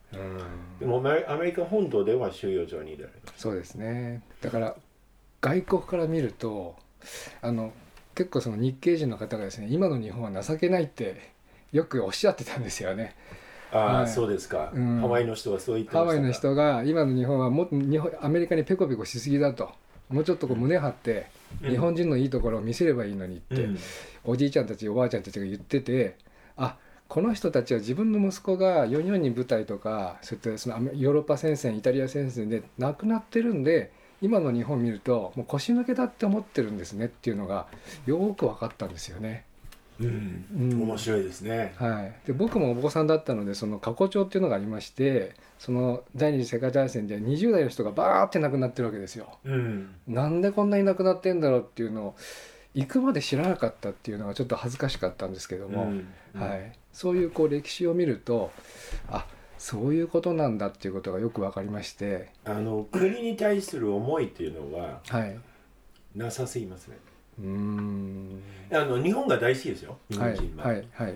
[0.80, 4.22] でもアメリカ本土では収容所に入れられるそうですね。
[4.40, 4.76] だから
[5.40, 6.76] 外国から見ると
[7.42, 7.72] あの
[8.14, 11.30] 結構その日系人の方がですね今の日本は情けないって
[11.72, 13.16] よくおっしゃってたんですよね。
[13.72, 19.72] ああ、はい、そうですか、うん、ハワイの人はそう言ってハワイの人が今の日本はも日本アメリカにペコペコしすぎだと
[20.08, 21.26] もうちょっとこう胸張って、
[21.62, 23.78] 日本人のいいところを見せればいいのにって、うん、
[24.22, 26.16] おじいちゃんたちおばあちゃんたちが言ってて
[26.56, 26.76] あ
[27.08, 37.66] この人たちは自分の息子が44人部隊とかそういったそのヨーロッパ戦線イタリア戦線で亡くなってるんで今の日本見るともう腰抜けだって思ってるんですねっていうのが
[38.06, 39.44] よく分かったんですよね。
[40.00, 52.16] うん、うん、面白いですね、はい、で僕もお坊さんだったのでその過去帳っていうのがありましてその第二次世界大戦で20代の人がバーって亡くなってるわけですよ、うん、なんでこんなに亡くなってんだろうっていうのを
[52.74, 58.50] 行くまで知らなかったっていうのがちょっと恥ずかしかったんですけども、うんうん、はい、そういうこう歴史を見ると
[59.08, 59.26] あ
[59.64, 62.28] そういうことなんだっていうことがよく分かりまして。
[62.44, 65.38] あの国に対する思いっていうのは、はい、
[66.14, 66.98] なさすぎますね。
[67.38, 68.42] うん。
[68.70, 70.66] あの日本が大好きですよ日本人は。
[70.66, 71.14] はい、はい、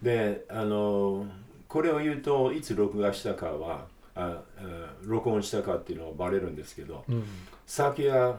[0.00, 1.26] であの
[1.66, 7.24] これを言うといつ録画したかはああ録音したかっていうのはバレるんですけど、うん、
[7.66, 8.38] 昨夜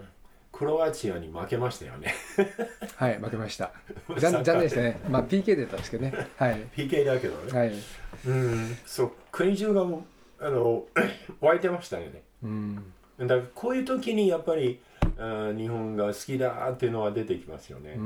[0.54, 2.16] クロアチアに負けましたよね。
[2.96, 3.74] はい負けました。
[4.08, 5.02] 残残念でしたね。
[5.10, 6.14] まあ PK 出たんですけどね。
[6.38, 6.66] はい。
[6.74, 7.52] PK だけどね。
[7.52, 7.74] はい
[8.26, 8.78] うん。
[8.86, 9.12] そう。
[9.32, 9.82] 国中が
[10.40, 10.86] あの
[11.42, 12.22] 湧いてましたよね。
[12.44, 12.94] うん。
[13.20, 14.80] だからこういう時にやっぱり
[15.18, 17.98] あ日本が好きだっていうのは出てきますよね。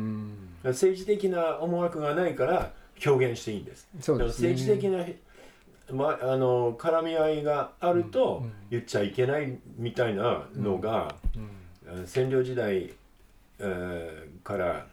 [0.63, 2.71] 政治的な思惑がないから
[3.05, 3.87] 表現していいんです。
[3.99, 5.05] そうです、ね、政治的な
[5.91, 11.15] ま、あの絡み合いがあると言っちゃいけないみたいなのが、
[12.05, 12.93] 占領時代、
[13.59, 14.87] えー、から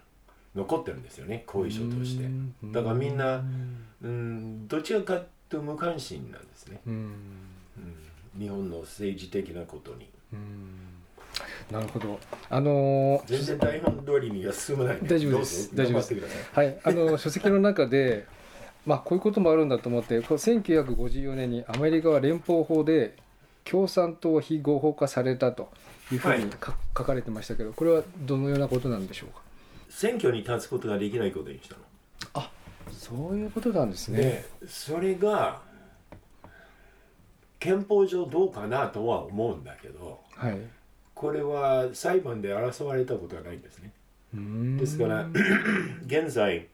[0.54, 2.28] 残ってるんですよね後遺症として。
[2.64, 7.14] だからみんな、うん、どちらかと無関心なんですね、うん、
[8.38, 10.08] 日本の政治的なことに。
[11.70, 12.18] なるほど。
[12.50, 15.74] あのー、全然台本通りには進まない、大丈夫です。
[15.74, 16.50] 大丈夫です。
[16.52, 16.78] はい。
[16.82, 18.26] あの書籍の中で、
[18.86, 23.16] まあこういうこともあるんだと思って、これ1954年にアメリカは連邦法で
[23.64, 25.70] 共産党非合法化されたと
[26.10, 26.50] いうふうに、はい、
[26.96, 29.42] 書かれてましたけど、これはどのようなことなんでしょうか？
[29.90, 31.80] 選挙に立つことができないことにしたの。
[32.34, 32.50] あ、
[32.98, 34.44] そういうことなんですね。
[34.66, 35.62] それが
[37.58, 40.20] 憲法上どうかなとは思うんだけど。
[40.34, 40.58] はい。
[41.14, 43.92] これは裁判で争われたことはないんですね。
[44.78, 45.26] ですから
[46.06, 46.66] 現在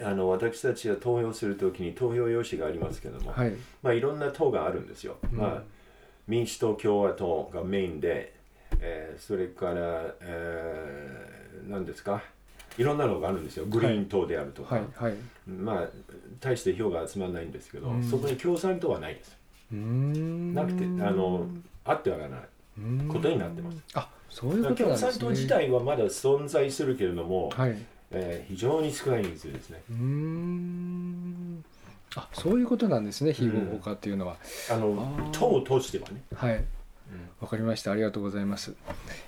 [0.00, 5.16] あの私たちが投票するときに投票用紙がありますけども、はい、まあ、いろんな党があるんですよ。
[5.32, 5.62] まあ、
[6.28, 8.34] 民主党共和党がメインで、
[8.80, 12.22] えー、それから、えー、何ですか？
[12.78, 15.14] いろんなのがあるんですよグリーン党であるとか、はいはい、
[15.48, 15.88] まあ
[16.40, 19.36] 大して票が集まらないんですけど、そこに共産党はないです
[19.72, 21.46] なくてあの
[21.84, 22.40] あってはならない
[23.08, 23.78] ことになってます。
[23.94, 25.10] あそういうことなんですね。
[25.10, 27.76] 共産党自体はまだ存在するけれども、はい、
[28.10, 29.82] えー、非常に少ない人数ですね。
[29.90, 31.64] うん
[32.14, 34.36] あそういうことなんですね非合法化っていうのは。
[34.70, 36.22] うん、あの党を通してはね。
[36.34, 36.64] はい。
[37.40, 37.92] わかりました。
[37.92, 38.74] ありがとうございます。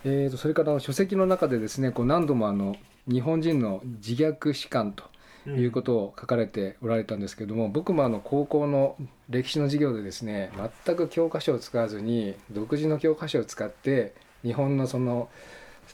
[0.04, 2.76] えーと、それから書籍の中でですね、こう何度もあの
[3.08, 5.04] 日本人の自虐史観と
[5.50, 8.96] いうことを書かれておられたんですけども、僕もあの高校の
[9.28, 10.50] 歴史の授業でですね
[10.84, 15.28] 全く教科書を使わずに独自の教科書を使って日本のその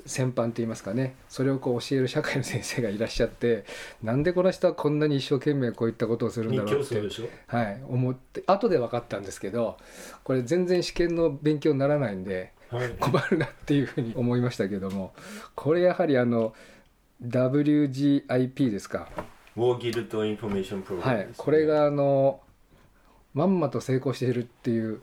[0.07, 3.65] 先般といいますかねそれをこう教える社会の先生がいらっしゃって
[4.03, 7.01] なんでこの人はこんなに一生懸命こういったことをするんだろうって、
[7.47, 9.77] はい、思って後で分かったんですけど
[10.25, 15.15] これ全然試験の勉強にならないんで、はい、困るなっていうふうに思いましたけども
[15.55, 16.55] これやはりあの
[17.29, 19.09] WGIP ですか？
[19.57, 22.41] ウォーギルトインフォメーションプログラム、はい、これがあの
[23.35, 25.01] まんまと成功しているっていう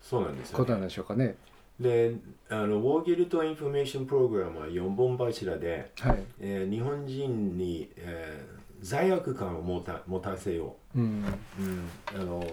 [0.00, 1.34] そうなんですことなんでしょうかね。
[1.80, 2.14] で
[2.48, 6.22] あのウォーギルトインフォメーションプログラムは4本柱で、はい。
[6.40, 11.24] えー、日本人に、えー、罪悪感を持た持たせよう、うん。
[11.58, 12.46] うん、あの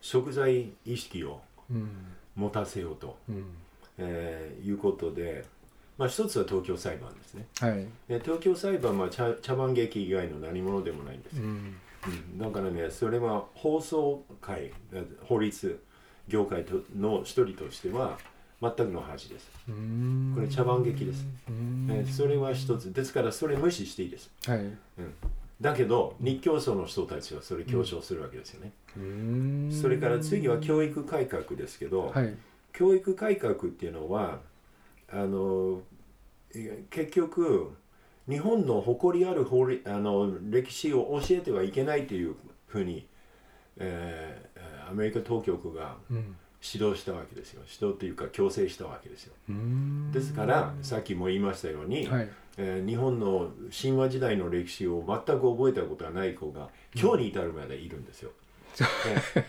[0.00, 1.40] 食材意識を
[2.34, 3.44] 持たせようと、うん、
[3.98, 5.44] えー、いうことで、
[6.02, 7.86] まあ、一つは東京裁判ですね、はい、
[8.24, 11.76] 東京裁判は茶茶番劇以外の何者でもないんですよ、うん、
[12.32, 14.72] うん、だからねそれは放送界
[15.22, 15.80] 法律
[16.26, 18.18] 業界との一人としては
[18.60, 19.50] 全くの恥です。
[20.34, 21.24] これ茶番劇です、
[21.90, 22.92] えそれは一つ。
[22.92, 24.58] ですからそれ無視していいです、はい。
[24.58, 24.76] うん、
[25.60, 28.72] だけど日教組の人たちはそれ強調するわけですよね、
[29.72, 32.36] それから次は教育改革ですけど、はい、
[32.72, 34.38] 教育改革っていうのは
[35.12, 35.82] あの
[36.90, 37.72] 結局
[38.28, 42.34] 日本の誇りある法あの歴史を教えてはいけないという
[42.66, 43.06] ふうに、
[43.78, 45.96] えー、アメリカ当局が
[46.62, 47.62] 指導したわけですよ。
[47.68, 49.34] 指導というか強制したわけですよ。
[50.12, 58.30] ですからさっきも言いましたように、はい、えー、日本の神話時代の歴史を全く覚えたことはない子が今日に至るまでいるんですよ。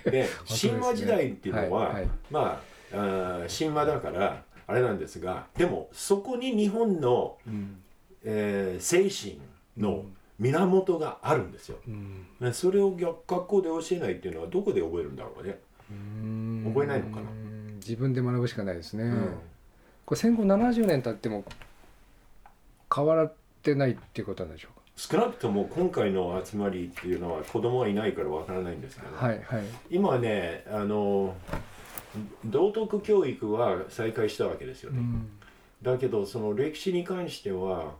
[0.05, 0.09] う。
[0.09, 0.28] ん、で
[0.61, 2.61] 神話時代っていうのは、はいはい、ま
[2.91, 7.78] ああ神話だからあれなんですがでもそこに日本の、うん、
[8.24, 9.39] えー、精神
[9.78, 10.05] の
[10.39, 15.57] 源があるんですよ、うん、それを学校で教えないっていうのはどこで覚えるんだろうね。
[16.66, 17.30] 覚えないのかな。
[17.76, 19.38] 自分で学ぶしかないですね、うん、
[20.05, 21.43] これ戦後70年経っても
[22.93, 24.82] 変わってないっていうことなんでしょうか？
[24.95, 31.36] 少なくとも今回の集まりっていうのは子供はいないからわからないんですけど、はいはい、今ねあの
[32.45, 35.30] 道徳教育は再開したわけですよね、うん、
[35.82, 37.93] だけどその歴史に関しては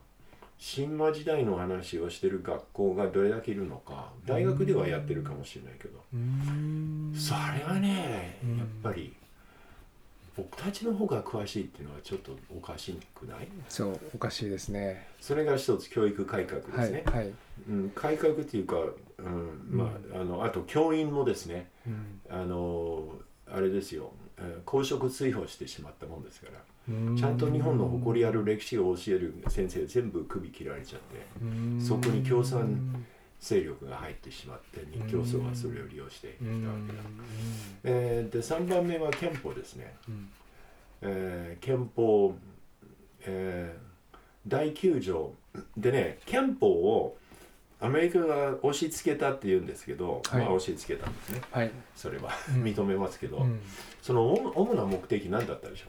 [0.76, 5.98] 神話時代の話をしてる学校がどれだけいるのか大学ではやってるかもしれないけど。
[7.18, 9.14] それはねやっぱり
[10.36, 13.48] 僕たちの方が詳しいっていうのはちょっとおかしくない？
[13.68, 15.06] そうおかしいですね。
[15.20, 17.32] それが一つ教育改革ですね、はいはい、
[17.68, 18.76] うん、改革っていうか、
[19.18, 23.03] うんまあ、あのあと教員もですね、うん、あの
[23.54, 24.12] あれですよ。
[24.64, 26.64] 公職追放してしまったもんですから。
[27.16, 33.06] ちゃんと日本の誇りある歴史を教える先生全部首切られちゃってそこに共産
[33.40, 36.98] 勢力が入ってしまって日教組はそれを利用してきたわけだ、
[37.84, 39.94] えー、で3番目は憲法ですね、
[41.00, 42.34] えー、憲法、
[43.22, 45.32] えー、第9条。
[45.76, 47.16] でね憲法を
[47.84, 52.30] アメリカが押し付けたって言うんですけど、はい、まあ押し付けたんですね、はい、それは
[52.62, 53.60] 認めますけど、うん、
[54.00, 55.84] その主な目的何だったでしょ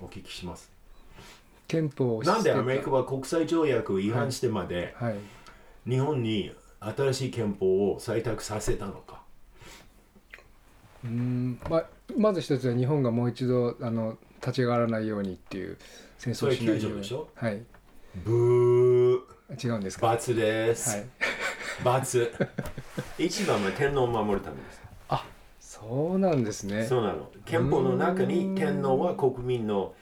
[0.00, 0.04] う？
[0.06, 0.72] お聞きします。
[1.68, 5.16] 憲法なんでアメリカは国際条約を違反してまで、はい、
[5.88, 9.22] 日本に新しい憲法を採択させたのか？
[11.04, 11.60] うん。
[11.70, 11.86] まあ、
[12.18, 15.78] まず一つは日本がもう一度あの立ち上がらないようにっていう
[16.18, 16.98] 戦争しないように。
[16.98, 17.28] でしょ？
[17.34, 17.62] はい。
[18.24, 18.93] ブー
[19.54, 20.06] 違うんですか？
[20.08, 21.06] 罰です、はい、
[21.84, 22.32] 罰。
[23.18, 24.82] 一番は天皇を守るためです。
[25.08, 25.26] あ
[25.60, 26.86] そうなんですね。
[26.86, 27.30] そうなの。
[27.44, 29.94] 憲法の中に天皇は国民の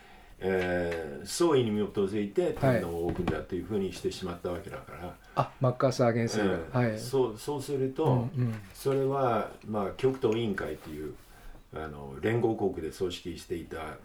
[0.45, 6.39] えー、総意に基づいて天皇を置くんだというふうにしてしまったわけだから、はい、あマッカーサー元帥
[6.73, 11.15] が、はい、そうそうすると、うんうん、それは、まあ、極東委員会という
[11.73, 13.95] あの連合国で組織していた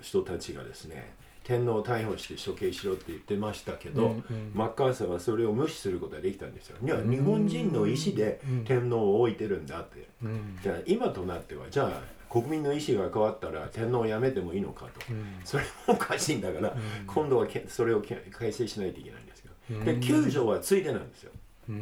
[0.00, 1.12] 人たちがですね
[1.46, 6.76] 天皇を逮捕して処刑しろって言ってましたけど、うんうん、マッカーサーはそれを無視することができたんですよ。
[6.82, 10.08] いや日本人の意思で天皇を置いてるんだって。
[10.24, 21.30] うん、じゃあ今となってはじゃあ国民の意思が変わったら天皇をやめてもいいのかと、うん、それもおかしいんだから、うん、今度はそれを改正しないといけないんですけど、で9条はついでなんですよ。
[21.68, 21.72] で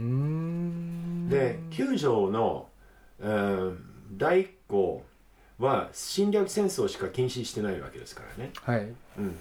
[1.71, 2.69] 9条の、
[3.19, 3.79] えー、
[4.13, 5.03] 第1項
[5.59, 8.51] は侵略戦争しか禁止してないわけですからね。
[8.61, 8.93] はい。
[9.19, 9.37] うん、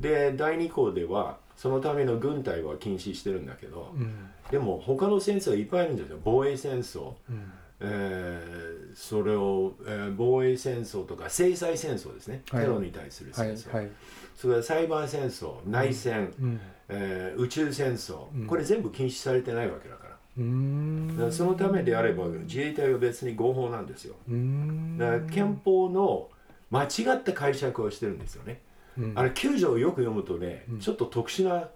[0.00, 4.14] で第2項ではそのための軍隊は禁止してるんだけど、うん、
[4.50, 6.18] でも他の戦争いっぱいあるんですよ。
[6.24, 7.52] 防衛戦争、うん。
[7.84, 13.92] えー、それを、えー、防衛戦争とか制裁戦争ですね、テロに対する戦争、はいはい、
[14.36, 20.12] それからサイバー戦争内戦、うん、えー、宇宙戦争、うん、これ全部禁止されてないわけだから。
[20.34, 24.14] からそのためであれば自衛隊は別に合法なんですよ。
[24.96, 26.30] だから憲法の
[26.70, 28.71] 間違った解釈をしてるんですよね、うん、
[29.14, 31.68] あれ9条をよく読むとね、ちょっと特殊な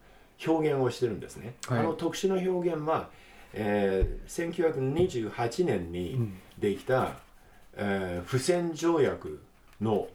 [0.47, 3.09] 表現をしてるんですね、はい、あの特殊な表現は
[3.59, 7.09] えー、1928年にできた、うん、
[7.77, 9.43] えー、不戦条約
[9.81, 10.09] の、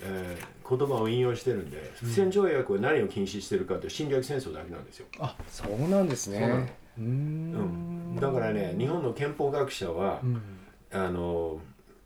[0.00, 5.06] えー、言葉を引用してるんで不戦条約は何を禁止してるかって侵略戦争だけなんですよ。
[5.18, 6.72] あそうなんですね。
[6.98, 10.42] うん、だからね日本の憲法学者は、うん、
[10.90, 11.60] あの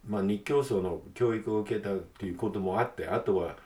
[0.07, 3.57] まあ、日教組の教育を受けたっていうこともあってあとは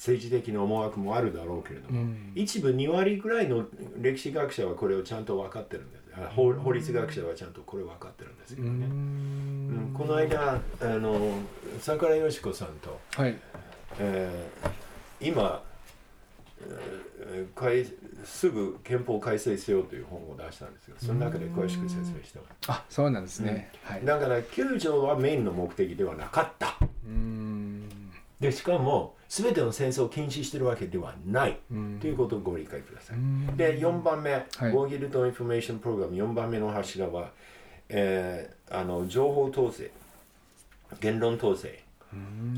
[0.00, 3.66] 政治的な思惑もあるだろうけれども、うん、一部2割ぐらいの
[4.00, 6.00] 歴史学者はこれをちゃんと分かってるんです。
[6.34, 11.38] 法法律学者はちゃんとこれ分かってるんですけどね、うん、この間あの
[11.78, 13.36] 桜井よし子さんと、はい。
[13.98, 15.62] えー、今、
[17.30, 17.86] えー、
[18.24, 26.76] すぐ憲法改正せよという本を出したんですけどその中で詳しく説明してますあそうなんですね、うん、はい、だから9条はメインの目的ではなかった
[28.40, 31.58] でしかも全ての戦争を禁止してるわけではない。
[32.00, 33.16] ということをご理解ください。
[33.56, 36.14] で4番目、はい、ウォーギルト・インフォメーション・プログラム。
[36.14, 37.30] 4番目の柱は、
[37.88, 39.90] えー、あの情報統制。
[41.00, 41.82] 言論統制。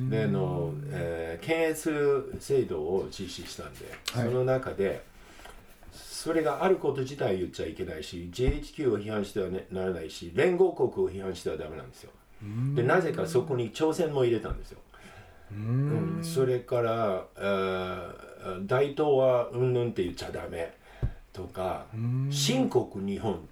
[0.08, 5.04] での、えー、検閲制度を実施したんで、はい、その中で
[5.92, 12.10] それがあること自体言っちゃいけないし GHQ を批判しては、ね、ならないし連合国を批判してはダメなんですよ。
[12.74, 14.78] でなぜかそこに朝鮮も入れたんですよ
[15.54, 20.72] うん、それから、えー、大東はうんぬんって言っちゃダメ
[21.32, 21.86] とか
[22.30, 23.48] 新国日本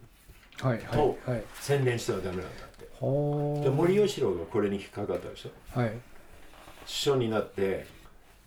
[0.92, 1.18] と
[1.54, 6.00] 宣伝してはダメなんだって、で森喜朗がこれに引っかかったでしょ、はい、首
[6.86, 7.86] 相になって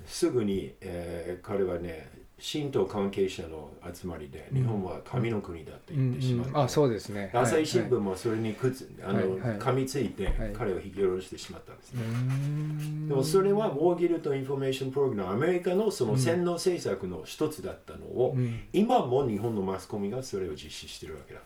[0.06, 2.10] すぐに、えー、彼はね
[2.46, 7.32] 神道関係者の集まりで、日本は神の国だって言ってしまって、あそうですね。
[7.34, 12.02] 朝日新聞もそれにくつ、あの噛みついて、彼を引き下ろしてしまったんですね、
[13.08, 18.36] でもそれはウォーギルト・インフォメーション・プログラムアメリカのその洗脳政策の一つだったのを、
[18.74, 21.40] 今も日本のマスコミがそれを実施してるわけだ。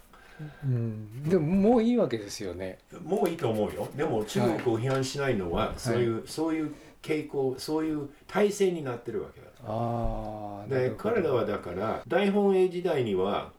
[0.64, 2.80] うん、でももういいわけですよね。
[3.04, 3.88] もういいと思うよ。
[3.95, 13.51] でも中国を批判しないのは、そういう、そういう傾向そういう体制になってるわけだあで彼らはだから大本営時代には、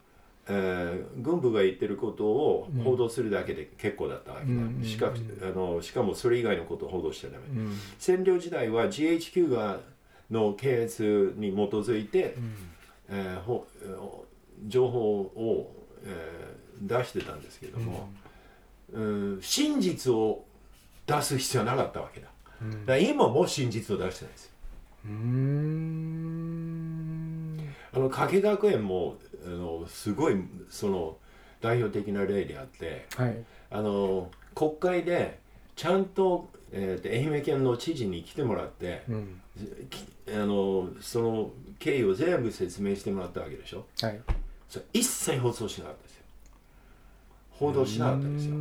[0.49, 9.81] えー、軍部が言ってることを報道するだけで結構だったわけだ、うん、しかあのしかもそれ以外のことを報道しちゃダメ、うん、占領時代は GHQ が
[10.31, 12.55] の検閲に基づいて、うん、
[13.11, 13.67] えー、ほ
[14.67, 15.73] 情報を、
[16.05, 18.09] えー、出してたんですけども、
[18.93, 20.45] うん、真実を
[21.07, 22.29] 出す必要はなかったわけだ,、
[22.87, 24.45] だ今も真実を出してないです。
[24.47, 24.51] よ
[27.93, 30.37] あの加計学園もあのすごい
[30.71, 31.17] その
[31.61, 33.37] 代表的な例であって、はい、
[33.71, 35.39] あの国会で
[35.75, 39.41] ちゃんと、えー、愛媛県の知事に来てもらって、うん、
[40.29, 44.21] あのその経緯を全部説明してもらったわけでしょ、はい、
[44.69, 46.08] それ一切放送しなかった
[47.59, 48.55] 報道しなかったですよ。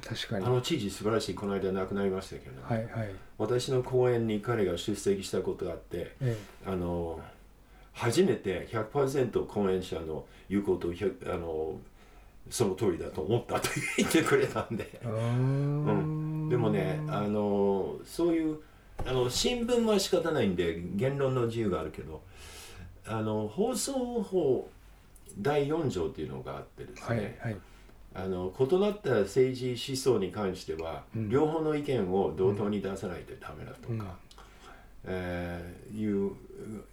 [0.00, 0.46] 確かに。
[0.46, 7.20] あの知事素晴らしいこの間亡くなりましたけど、はいはい、私の講演に彼が出席したことがあって、ええ、あの
[7.92, 10.92] 初めて100%講演者の言うことを
[11.26, 11.78] あの
[12.50, 13.68] その通りだと思ったと
[13.98, 18.58] 言ってくれたんで、うん、でもねあのそういう
[19.06, 22.22] あの新聞は仕方ないんで言論の自由があるけど
[23.06, 24.68] あの放送法
[25.38, 27.60] 第4条っていうのがあってですね、はいはい
[28.14, 34.04] あの異なった政治思想に関しては、うん、両方の意見を同等に出さないとダメだとか、うん、
[35.06, 36.32] えー、いう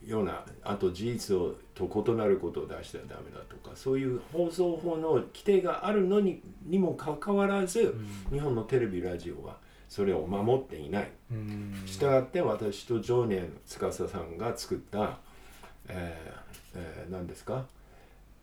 [0.06, 7.96] ようなあと事実をと異なることを出してはダメだとかそういう放送法の規定があるのににもかかわらず、
[8.32, 9.58] うん、日本のテレビラジオは
[9.90, 11.12] それを守っていない。
[11.86, 15.18] したがって私と常年司さんが作った、
[15.88, 16.40] えー
[16.76, 17.66] えー、何ですか？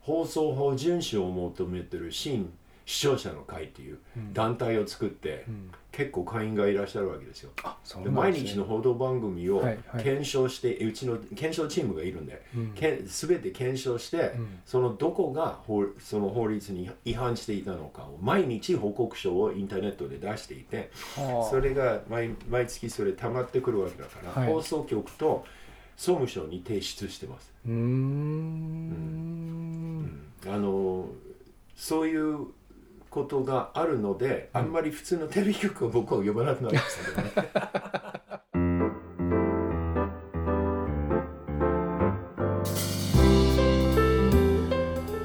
[0.00, 2.52] 放送法遵守を求めてる新
[2.86, 3.98] 視聴者の会っていう
[4.32, 7.50] 団体を作って、うん、結構会員がいらっしゃるわけですよ。
[7.96, 9.60] で、ね、毎日の報道番組を
[10.00, 20.92] 検証して、はいはい、うちの検証チームがいるんで、うん、け全て検証して、うん、そのどこが法その法律に違反していたのかを毎日報告書をインターネットで出していて、
[21.50, 25.44] それが毎毎月それ溜まってくるわけだから、はい、放送局と
[25.96, 27.52] 総務省に提出してます。
[27.66, 28.62] うん、
[30.46, 31.08] あの
[31.74, 32.46] そういう
[33.16, 37.56] ことがあるので、あんまり普通のテレビ局を僕は呼ばなくなりましたけどね。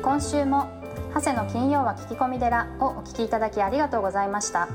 [0.02, 0.70] 今週も
[1.14, 4.70] 長谷の金曜は聞き込み寺をお聞きいただきありがとうございました。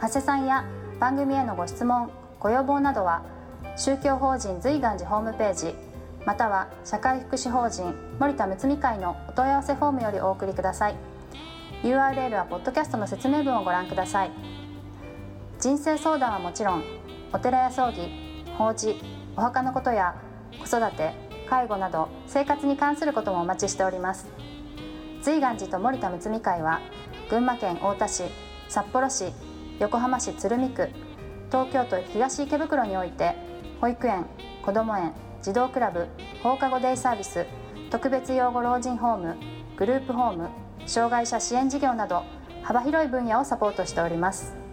[0.00, 0.64] 長谷さんや
[0.98, 3.24] 番組へのご質問ご要望などは
[3.76, 5.74] 宗教法人随願寺ホームページ
[6.24, 11.07] または社会福祉法人森田睦美会のお問い合わせフォームよりお送りください
[11.82, 14.30] URL はポッドキャストの説明文をご覧ください。
[15.60, 16.84] 人生相談はもちろん
[17.32, 18.08] お寺や葬儀
[18.56, 19.00] 法事
[19.36, 20.14] お墓のことや
[20.58, 21.12] 子育て
[21.48, 24.26] 介護など生活に関することもお待ちしております。
[25.22, 26.80] 随願寺と森田睦美会は
[27.28, 28.22] 群馬県太田市
[28.68, 29.32] 札幌市
[29.78, 30.90] 横浜市鶴見区
[31.50, 33.34] 東京都東池袋において
[33.80, 34.26] 保育園
[34.64, 35.12] こども園
[35.42, 36.06] 児童クラブ
[36.42, 37.46] 放課後デイサービス
[37.90, 39.36] 特別養護老人ホーム
[39.76, 40.48] グループホーム
[40.88, 42.24] 障害者支援事業など
[42.62, 44.67] 幅広い分野をサポートしております。